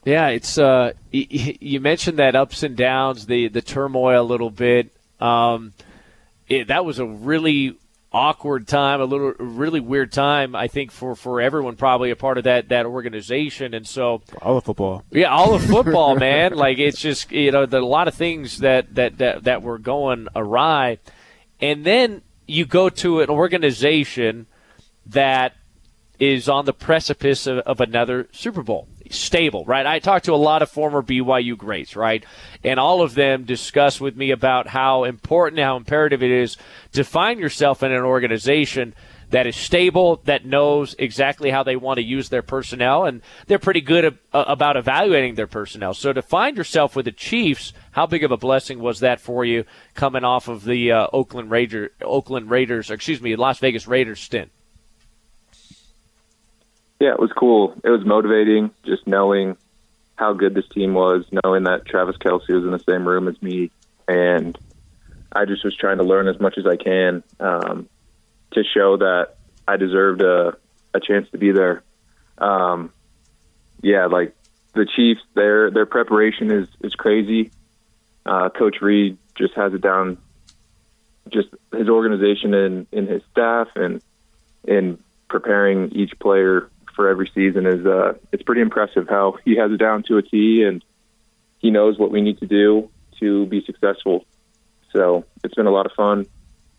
[0.05, 4.91] Yeah, it's uh, you mentioned that ups and downs, the the turmoil a little bit.
[5.19, 5.73] Um,
[6.49, 7.77] it, that was a really
[8.13, 12.37] awkward time, a little really weird time, I think for for everyone probably a part
[12.37, 16.53] of that that organization, and so all of football, yeah, all of football, man.
[16.53, 19.79] Like it's just you know there a lot of things that that that that were
[19.79, 20.99] going awry,
[21.59, 24.45] and then you go to an organization
[25.05, 25.55] that
[26.19, 28.87] is on the precipice of, of another Super Bowl.
[29.13, 29.85] Stable, right?
[29.85, 32.23] I talked to a lot of former BYU greats, right?
[32.63, 36.57] And all of them discuss with me about how important, how imperative it is
[36.93, 38.95] to find yourself in an organization–
[39.33, 43.57] that is stable, that knows exactly how they want to use their personnel, and they're
[43.57, 45.95] pretty good ab- uh, about evaluating their personnel.
[45.95, 49.43] So to find yourself with the Chiefs, how big of a blessing was that for
[49.43, 54.19] you coming off of the uh, Oakland Raider, Oakland Raiders, excuse me, Las Vegas Raiders
[54.19, 54.51] stint?
[57.03, 57.73] Yeah, it was cool.
[57.83, 59.57] It was motivating just knowing
[60.15, 63.41] how good this team was, knowing that Travis Kelce was in the same room as
[63.41, 63.71] me,
[64.07, 64.57] and
[65.29, 67.21] I just was trying to learn as much as I can.
[67.41, 67.89] Um,
[68.51, 69.35] to show that
[69.67, 70.55] I deserved a
[70.93, 71.83] a chance to be there.
[72.37, 72.93] Um,
[73.81, 74.33] yeah, like
[74.71, 77.51] the Chiefs, their their preparation is is crazy.
[78.25, 80.19] Uh, Coach Reid just has it down.
[81.27, 84.01] Just his organization and, and his staff and
[84.63, 89.71] in preparing each player for every season is uh, it's pretty impressive how he has
[89.71, 90.83] it down to a T and
[91.59, 94.25] he knows what we need to do to be successful.
[94.91, 96.25] So it's been a lot of fun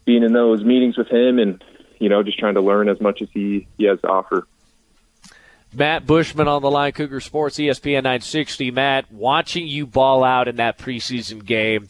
[0.05, 1.63] being in those meetings with him and
[1.99, 4.47] you know just trying to learn as much as he, he has to offer.
[5.73, 8.71] Matt Bushman on the line, Cougar Sports, ESPN 960.
[8.71, 11.89] Matt, watching you ball out in that preseason game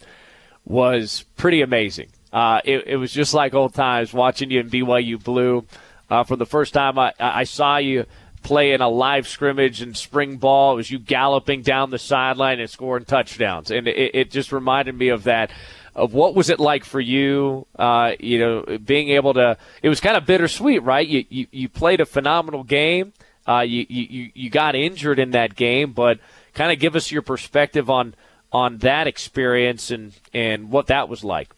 [0.64, 2.08] was pretty amazing.
[2.32, 5.66] Uh, it, it, was just like old times watching you in BYU Blue.
[6.14, 8.06] Uh, for the first time I, I saw you
[8.44, 12.60] play in a live scrimmage in spring ball, it was you galloping down the sideline
[12.60, 13.72] and scoring touchdowns.
[13.72, 15.50] And it, it just reminded me of that
[15.92, 17.66] of what was it like for you?
[17.76, 19.56] Uh, you know, being able to.
[19.82, 21.06] It was kind of bittersweet, right?
[21.06, 23.12] You you, you played a phenomenal game.
[23.46, 26.20] Uh, you, you you got injured in that game, but
[26.54, 28.14] kind of give us your perspective on
[28.52, 31.50] on that experience and and what that was like.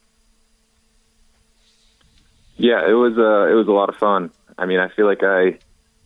[2.57, 4.31] Yeah, it was uh, it was a lot of fun.
[4.59, 5.59] I mean, I feel like I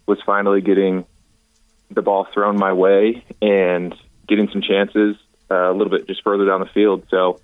[0.07, 1.05] was finally getting
[1.91, 3.95] the ball thrown my way and
[4.29, 5.17] getting some chances
[5.51, 7.05] uh, a little bit just further down the field.
[7.11, 7.41] So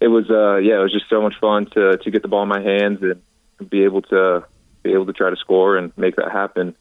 [0.00, 2.42] it was uh yeah, it was just so much fun to to get the ball
[2.42, 4.44] in my hands and be able to
[4.82, 6.74] be able to try to score and make that happen.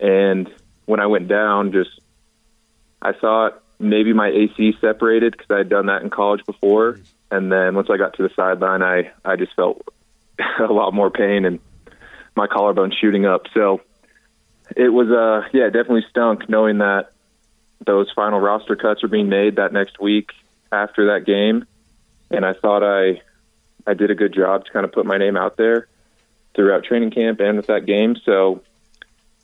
[0.00, 0.52] And
[0.86, 2.00] when I went down, just
[3.00, 6.98] I thought maybe my AC separated because I had done that in college before.
[7.30, 9.86] And then once I got to the sideline, I I just felt
[10.58, 11.60] a lot more pain and
[12.36, 13.46] my collarbone shooting up.
[13.54, 13.80] So
[14.76, 17.12] it was uh yeah, definitely stunk knowing that
[17.84, 20.30] those final roster cuts were being made that next week
[20.72, 21.66] after that game
[22.30, 23.22] and I thought I
[23.86, 25.88] I did a good job to kind of put my name out there
[26.54, 28.16] throughout training camp and with that game.
[28.24, 28.62] So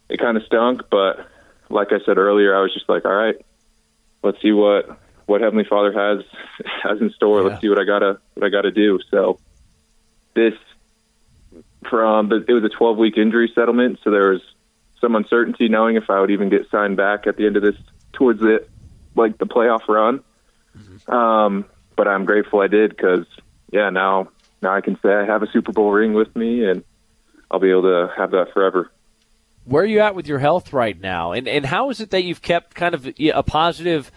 [0.09, 1.27] it kind of stunk, but
[1.69, 3.37] like I said earlier, I was just like, all right,
[4.23, 6.25] let's see what what Heavenly Father has
[6.83, 7.43] has in store.
[7.43, 7.49] Yeah.
[7.49, 8.99] Let's see what I gotta what I gotta do.
[9.11, 9.39] So
[10.35, 10.55] this
[11.89, 14.43] from but it was a 12 week injury settlement, so there was
[15.01, 17.77] some uncertainty knowing if I would even get signed back at the end of this
[18.13, 18.67] towards the
[19.15, 20.23] like the playoff run.
[20.77, 21.13] Mm-hmm.
[21.13, 21.65] Um,
[21.97, 23.27] but I'm grateful I did because
[23.71, 24.29] yeah, now
[24.63, 26.85] now I can say I have a Super Bowl ring with me, and
[27.51, 28.91] I'll be able to have that forever.
[29.65, 32.25] Where are you at with your health right now, and and how is it that
[32.25, 34.11] you've kept kind of a positive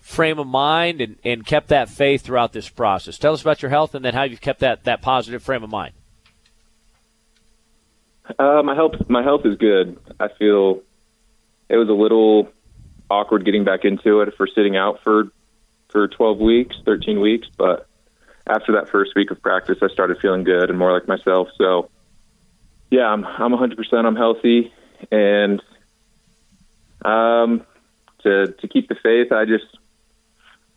[0.00, 3.18] frame of mind and, and kept that faith throughout this process?
[3.18, 5.70] Tell us about your health, and then how you've kept that that positive frame of
[5.70, 5.94] mind.
[8.38, 9.98] Uh, my health my health is good.
[10.20, 10.82] I feel
[11.68, 12.48] it was a little
[13.10, 15.30] awkward getting back into it for sitting out for
[15.88, 17.86] for 12 weeks, 13 weeks, but
[18.46, 21.48] after that first week of practice, I started feeling good and more like myself.
[21.58, 21.90] So,
[22.90, 23.76] yeah, I'm I'm 100%.
[24.04, 24.72] I'm healthy,
[25.10, 25.62] and
[27.04, 27.64] um,
[28.22, 29.66] to to keep the faith, I just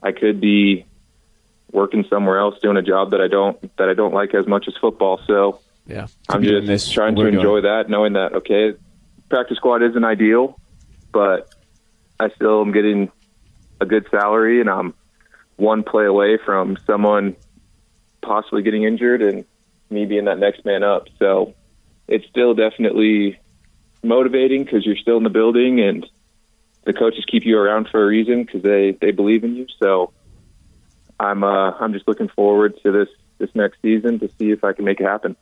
[0.03, 0.85] I could be
[1.71, 4.65] working somewhere else doing a job that I don't that I don't like as much
[4.67, 5.19] as football.
[5.25, 7.63] So, yeah, I'm just trying to enjoy doing.
[7.63, 8.73] that, knowing that okay,
[9.29, 10.59] practice squad isn't ideal,
[11.11, 11.53] but
[12.19, 13.11] I still am getting
[13.79, 14.93] a good salary, and I'm
[15.57, 17.35] one play away from someone
[18.21, 19.45] possibly getting injured and
[19.89, 21.07] me being that next man up.
[21.19, 21.53] So
[22.07, 23.39] it's still definitely
[24.03, 26.05] motivating because you're still in the building and
[26.85, 29.67] the coaches keep you around for a reason because they they believe in you.
[29.79, 30.13] So
[31.19, 34.73] I'm uh, I'm just looking forward to this this next season to see if I
[34.73, 35.35] can make it happen.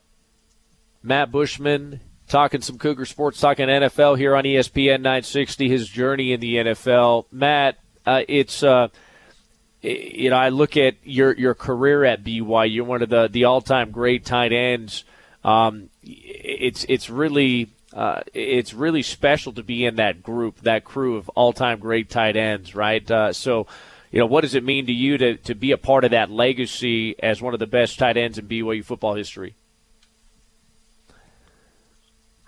[1.04, 5.70] Matt Bushman talking some Cougar sports, talking NFL here on ESPN 960.
[5.70, 7.26] His journey in the NFL.
[7.32, 8.88] Matt, uh, it's uh,
[9.82, 12.74] you know, I look at your your career at BYU.
[12.74, 15.04] You're one of the the all time great tight ends.
[15.44, 21.18] Um, it's it's really uh, it's really special to be in that group, that crew
[21.18, 23.10] of all time great tight ends, right?
[23.10, 23.68] Uh, so,
[24.10, 26.32] you know, what does it mean to you to to be a part of that
[26.32, 29.56] legacy as one of the best tight ends in BYU football history?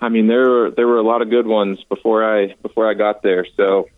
[0.06, 2.93] I mean, there were there were a lot of good ones before I before I
[2.93, 3.43] got there.
[3.58, 3.89] So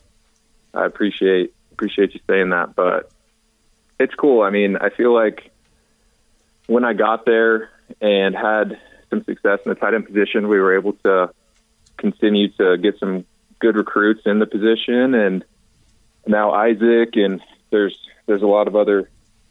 [0.74, 3.12] I appreciate appreciate you saying that, but
[4.00, 4.42] it's cool.
[4.42, 5.52] I mean, I feel like
[6.68, 8.80] when I got there and had
[9.10, 11.30] some success in the tight end position, we were able to
[11.98, 13.26] continue to get some
[13.60, 15.44] good recruits in the position, and
[16.26, 17.98] now Isaac and there's
[18.28, 19.10] there's a lot of other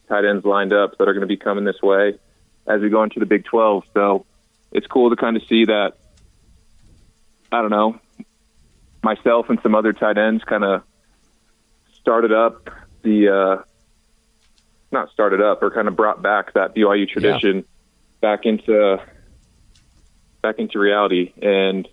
[0.09, 2.19] tight ends lined up that are going to be coming this way
[2.67, 3.85] as we go into the Big 12.
[3.93, 4.25] So
[4.73, 5.99] it's cool to kind of see that.
[7.53, 7.99] I don't know,
[9.03, 10.83] myself and some other tight ends kind of
[11.95, 12.69] started up
[13.03, 13.63] the uh,
[14.91, 17.63] not started up or kind of brought back that BYU tradition yeah.
[18.21, 19.01] back into
[20.43, 21.89] back into reality, and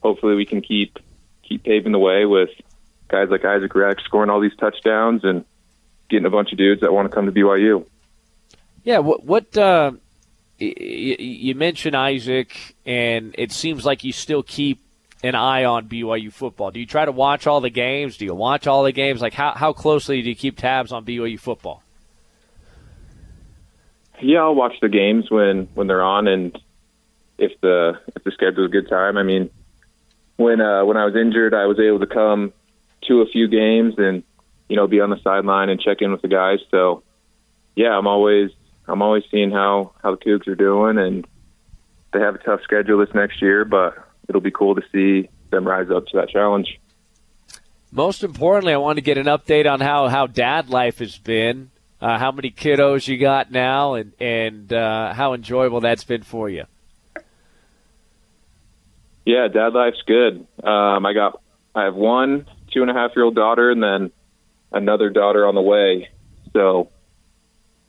[0.00, 0.98] hopefully we can keep
[1.42, 2.50] keep paving the way with
[3.08, 5.44] guys like Isaac Rex scoring all these touchdowns and
[6.08, 7.84] getting a bunch of dudes that want to come to BYU.
[8.84, 9.92] Yeah, what what uh,
[10.58, 14.80] you mentioned Isaac, and it seems like you still keep
[15.22, 16.70] an eye on BYU football.
[16.70, 18.16] Do you try to watch all the games?
[18.16, 19.20] Do you watch all the games?
[19.20, 21.82] Like how how closely do you keep tabs on BYU football?
[24.20, 26.58] Yeah, I'll watch the games when when they're on, and
[27.38, 29.16] if the if the schedule's a good time.
[29.16, 29.50] I mean,
[30.36, 32.52] when uh, when I was injured, I was able to come
[33.08, 34.22] to a few games and
[34.68, 36.60] you know be on the sideline and check in with the guys.
[36.70, 37.02] So
[37.74, 38.50] yeah, I'm always
[38.88, 41.26] I'm always seeing how how the Cougs are doing, and
[42.12, 45.66] they have a tough schedule this next year, but it'll be cool to see them
[45.66, 46.80] rise up to that challenge.
[47.92, 51.70] Most importantly, I want to get an update on how how dad life has been.
[51.98, 56.48] Uh, how many kiddos you got now, and and uh, how enjoyable that's been for
[56.50, 56.64] you.
[59.24, 60.46] Yeah, dad life's good.
[60.62, 61.40] Um, I got
[61.74, 64.12] I have one two and a half year old daughter, and then
[64.72, 66.10] another daughter on the way.
[66.52, 66.90] So,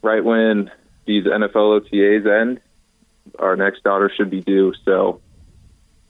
[0.01, 0.71] right when
[1.05, 2.61] these NFL OTAs end,
[3.37, 4.73] our next daughter should be due.
[4.85, 5.21] So,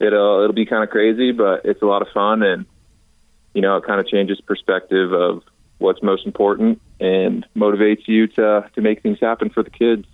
[0.00, 2.66] it'll it'll be kind of crazy, but it's a lot of fun, and
[3.54, 5.42] you know, it kind of changes perspective of
[5.78, 10.06] what's most important and motivates you to to make things happen for the kids.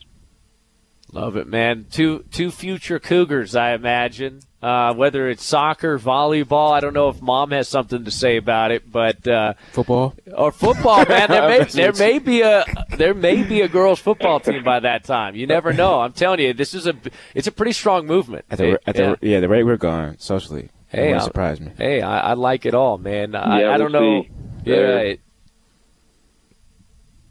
[1.12, 1.86] Love it, man.
[1.90, 4.40] Two two future Cougars, I imagine.
[4.64, 8.70] Uh, whether it's soccer, volleyball, I don't know if mom has something to say about
[8.70, 11.28] it, but uh, football or football, man.
[11.28, 12.64] There may there may be a
[12.96, 15.34] there may be a girls football team by that time.
[15.34, 16.00] You never know.
[16.00, 16.94] I'm telling you, this is a
[17.34, 18.46] it's a pretty strong movement.
[18.50, 19.40] At the, at the, yeah.
[19.40, 21.70] the rate we're going socially, hey, it surprise me.
[21.76, 23.34] Hey, I, I, like it all, man.
[23.34, 24.22] I, yeah, I don't we'll know.
[24.22, 24.30] See.
[24.64, 24.96] Yeah.
[24.96, 25.20] It,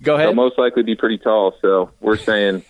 [0.04, 0.28] go ahead.
[0.28, 2.64] They'll most likely be pretty tall, so we're saying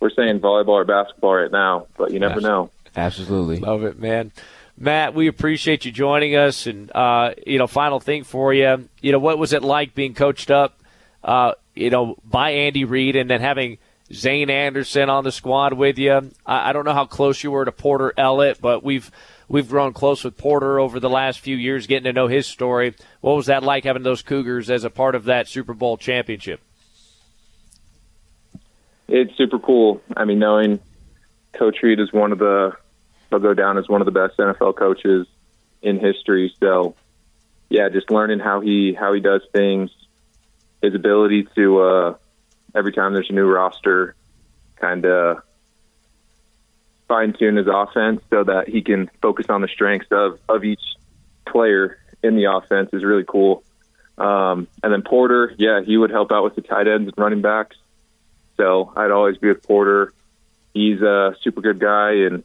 [0.00, 2.70] we're saying volleyball or basketball right now, but you never know.
[2.96, 3.58] Absolutely.
[3.58, 4.32] Love it, man.
[4.78, 6.66] Matt, we appreciate you joining us.
[6.66, 10.14] And, uh, you know, final thing for you, you know, what was it like being
[10.14, 10.80] coached up,
[11.22, 13.78] uh, you know, by Andy Reid and then having
[14.12, 16.32] Zayne Anderson on the squad with you?
[16.44, 19.10] I, I don't know how close you were to Porter Ellett, but we've
[19.48, 22.94] we've grown close with Porter over the last few years, getting to know his story.
[23.20, 26.60] What was that like having those Cougars as a part of that Super Bowl championship?
[29.08, 30.00] It's super cool.
[30.16, 30.80] I mean, knowing
[31.52, 32.72] Coach Reid is one of the
[33.32, 35.26] he'll go down as one of the best NFL coaches
[35.80, 36.54] in history.
[36.60, 36.94] So,
[37.68, 39.90] yeah, just learning how he how he does things,
[40.82, 42.14] his ability to uh,
[42.74, 44.14] every time there's a new roster,
[44.76, 45.42] kind of
[47.08, 50.82] fine tune his offense so that he can focus on the strengths of of each
[51.46, 53.64] player in the offense is really cool.
[54.18, 57.40] Um, and then Porter, yeah, he would help out with the tight ends and running
[57.40, 57.76] backs.
[58.58, 60.12] So I'd always be with Porter.
[60.74, 62.44] He's a super good guy, and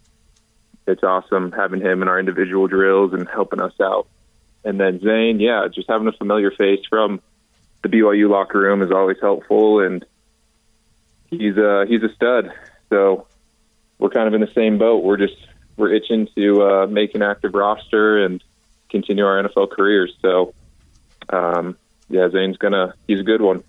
[0.87, 4.07] it's awesome having him in our individual drills and helping us out.
[4.63, 7.21] And then Zayne, yeah, just having a familiar face from
[7.83, 10.05] the BYU locker room is always helpful, and
[11.29, 12.51] he's a he's a stud.
[12.89, 13.27] So
[13.99, 15.03] we're kind of in the same boat.
[15.03, 15.37] We're just
[15.75, 18.43] we're itching to uh, make an active roster and
[18.89, 20.13] continue our NFL careers.
[20.21, 20.53] So
[21.29, 21.77] um,
[22.09, 23.63] yeah, Zayne's gonna he's a good one.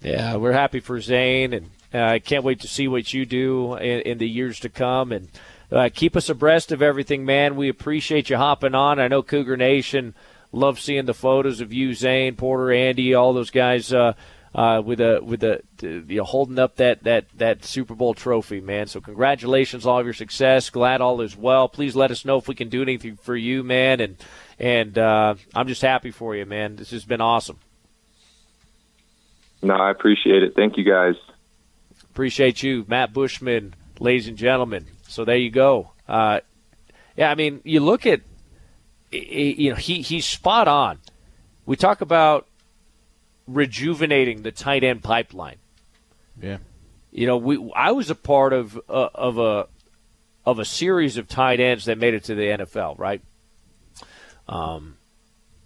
[0.00, 3.74] Yeah, we're happy for Zayne, and I uh, can't wait to see what you do
[3.76, 5.12] in, in the years to come.
[5.12, 5.28] And
[5.72, 7.56] uh, keep us abreast of everything, man.
[7.56, 9.00] We appreciate you hopping on.
[9.00, 10.14] I know Cougar Nation
[10.52, 14.12] loves seeing the photos of you, Zayne Porter, Andy, all those guys uh,
[14.54, 18.60] uh, with a with a you know, holding up that, that that Super Bowl trophy,
[18.60, 18.86] man.
[18.86, 20.68] So congratulations, on all of your success.
[20.68, 21.68] Glad all is well.
[21.68, 24.00] Please let us know if we can do anything for you, man.
[24.00, 24.16] And
[24.58, 26.76] and uh, I'm just happy for you, man.
[26.76, 27.58] This has been awesome.
[29.62, 30.54] No, I appreciate it.
[30.54, 31.14] Thank you, guys.
[32.10, 34.86] Appreciate you, Matt Bushman, ladies and gentlemen.
[35.12, 35.90] So there you go.
[36.08, 36.40] Uh,
[37.18, 38.22] yeah, I mean, you look at,
[39.10, 41.00] you know, he he's spot on.
[41.66, 42.48] We talk about
[43.46, 45.56] rejuvenating the tight end pipeline.
[46.40, 46.58] Yeah.
[47.10, 49.66] You know, we I was a part of uh, of a
[50.46, 53.20] of a series of tight ends that made it to the NFL, right?
[54.48, 54.96] Um,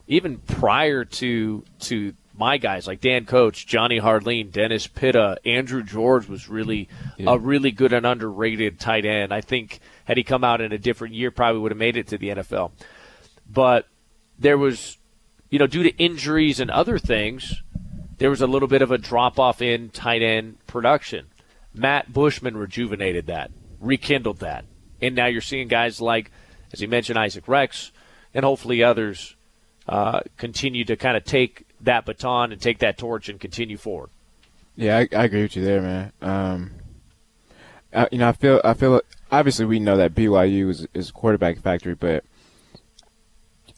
[0.09, 6.29] even prior to to my guys like Dan Coats, Jonny Harline, Dennis Pitta, Andrew George
[6.29, 7.33] was really Yeah.
[7.35, 9.33] a really good and underrated tight end.
[9.33, 12.07] I think had he come out in a different year, probably would have made it
[12.09, 12.73] to the NFL.
[13.51, 13.87] But
[14.39, 14.99] there was,
[15.51, 17.63] you know, due to injuries and other things,
[18.19, 21.27] there was a little bit of a drop off in tight end production.
[21.75, 24.65] Matt Bushman rejuvenated that, rekindled that.
[25.03, 26.31] And now you're seeing guys like,
[26.73, 27.93] as he mentioned, Isaac Rex,
[28.33, 29.37] and hopefully others
[29.89, 34.11] uh, continue to kind of take that baton and take that torch and continue forward.
[34.77, 36.13] Yeah, I, I agree with you there, man.
[36.21, 36.71] Um,
[37.95, 39.01] I, you know, I feel, I feel.
[39.33, 42.23] Obviously, we know that BYU is is a quarterback factory, but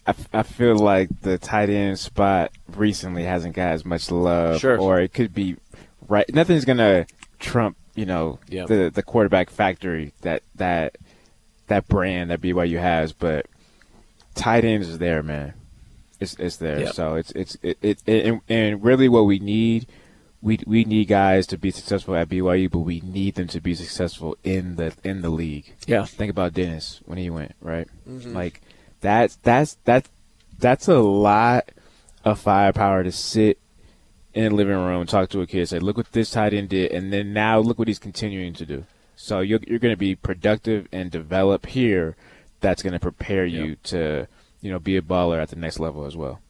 [0.06, 4.60] I, f- I feel like the tight end spot recently hasn't got as much love,
[4.60, 4.78] Sure.
[4.78, 5.56] or it could be
[6.08, 6.28] right.
[6.34, 7.06] Nothing's gonna
[7.38, 8.66] trump, you know, Yeah.
[8.66, 10.96] the the quarterback factory that that
[11.68, 13.46] that brand that BYU has, but
[14.34, 15.54] tight ends is there, man.
[16.20, 16.80] It's it's there.
[16.80, 16.94] Yep.
[16.94, 19.86] So it's it's it, it, it and, and really what we need
[20.40, 23.74] we we need guys to be successful at BYU, but we need them to be
[23.74, 25.74] successful in the in the league.
[25.86, 26.04] Yeah.
[26.04, 27.88] Think about Dennis when he went, right?
[28.08, 28.34] Mhm.
[28.34, 28.60] Like
[29.00, 30.08] that's that's that's
[30.58, 31.70] that's a lot
[32.24, 33.58] of firepower to sit
[34.34, 36.92] in the living room, talk to a kid, say, "Look what this tight end did,"
[36.92, 38.84] and then now look what he's continuing to do.
[39.16, 42.16] So you're you're going to be productive and develop here.
[42.60, 44.26] That's going to prepare you to
[44.60, 46.40] you know be a baller at the next level as well.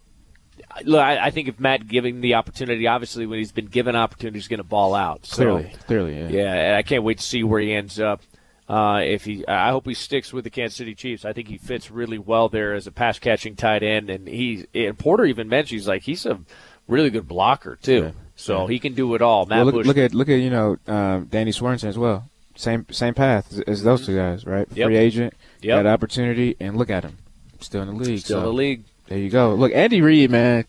[0.84, 4.38] Look, I, I think if Matt giving the opportunity, obviously when he's been given opportunity,
[4.38, 5.24] he's going to ball out.
[5.24, 6.28] So, Clearly, clearly, yeah.
[6.28, 8.22] Yeah, and I can't wait to see where he ends up.
[8.68, 11.24] Uh, if he, I hope he sticks with the Kansas City Chiefs.
[11.24, 14.66] I think he fits really well there as a pass catching tight end, and he
[14.74, 16.38] and Porter even mentioned he's like he's a
[16.86, 18.12] really good blocker too.
[18.36, 19.46] So he can do it all.
[19.46, 22.28] Matt Well, look, Bush, look at look at you know um, Danny Swanson as well.
[22.56, 24.68] Same same path as, as those two guys, right?
[24.74, 24.86] Yep.
[24.86, 25.84] Free agent, Yep.
[25.84, 27.16] got opportunity, and look at him,
[27.60, 28.20] still in the league.
[28.20, 28.84] Still in the league.
[29.06, 29.54] There you go.
[29.54, 30.64] Look, Andy Reid, man.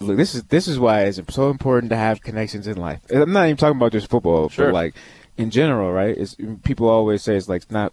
[0.00, 3.00] Look, this is this is why it's so important to have connections in life.
[3.10, 4.66] I'm not even talking about just football, Sure.
[4.66, 4.94] but like
[5.36, 6.16] in general, right?
[6.16, 7.92] It's people always say it's like it's not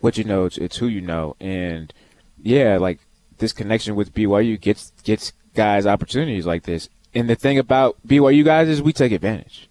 [0.00, 1.92] what you know, it's, it's who you know, and
[2.42, 2.98] yeah, like
[3.38, 6.88] this connection with BYU gets gets guys opportunities like this.
[7.14, 9.68] And the thing about BYU guys is we take advantage.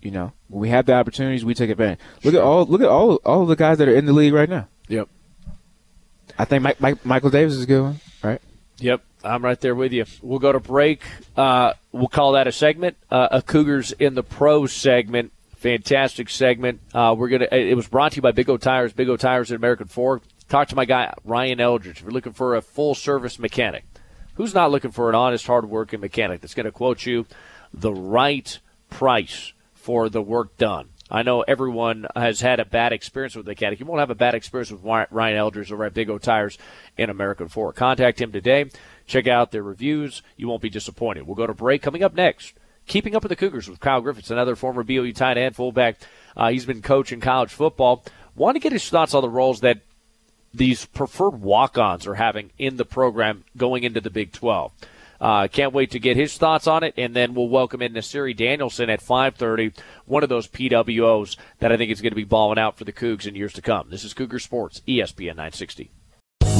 [0.00, 1.98] You know, when we have the opportunities, we take advantage.
[2.24, 4.32] Look at all look at all all of the guys that are in the league
[4.32, 4.68] right now.
[6.38, 8.40] I think Mike, Mike, Michael Davis is a good one, right?
[8.78, 10.04] Yep, I'm right there with you.
[10.22, 11.02] We'll go to break.
[11.36, 15.32] Uh, we'll call that a segment, uh, a Cougars in the Pro segment.
[15.56, 16.80] Fantastic segment.
[16.94, 17.48] Uh, we're gonna.
[17.52, 18.94] It was brought to you by Big O Tires.
[18.94, 20.22] Big O Tires at American Fork.
[20.48, 21.98] Talk to my guy Ryan Eldridge.
[21.98, 23.84] If you're looking for a full service mechanic,
[24.34, 27.26] who's not looking for an honest, hardworking mechanic that's going to quote you
[27.74, 28.58] the right
[28.88, 30.88] price for the work done.
[31.10, 33.80] I know everyone has had a bad experience with the mechanic.
[33.80, 36.56] You won't have a bad experience with Ryan Eldridge over at Big O Tires
[36.96, 37.76] in American Fork.
[37.76, 38.70] Contact him today.
[39.06, 40.22] Check out their reviews.
[40.36, 41.26] You won't be disappointed.
[41.26, 41.82] We'll go to break.
[41.82, 42.54] Coming up next,
[42.86, 45.96] keeping up with the Cougars with Kyle Griffiths, another former BYU tight end, fullback.
[46.36, 48.04] Uh, he's been coaching college football.
[48.36, 49.80] Want to get his thoughts on the roles that
[50.54, 54.72] these preferred walk-ons are having in the program going into the Big 12.
[55.20, 58.34] Uh, can't wait to get his thoughts on it, and then we'll welcome in Nasiri
[58.34, 59.72] Danielson at 5:30,
[60.06, 62.92] one of those PWOs that I think is going to be balling out for the
[62.92, 63.90] Cougs in years to come.
[63.90, 65.90] This is Cougar Sports, ESPN 960.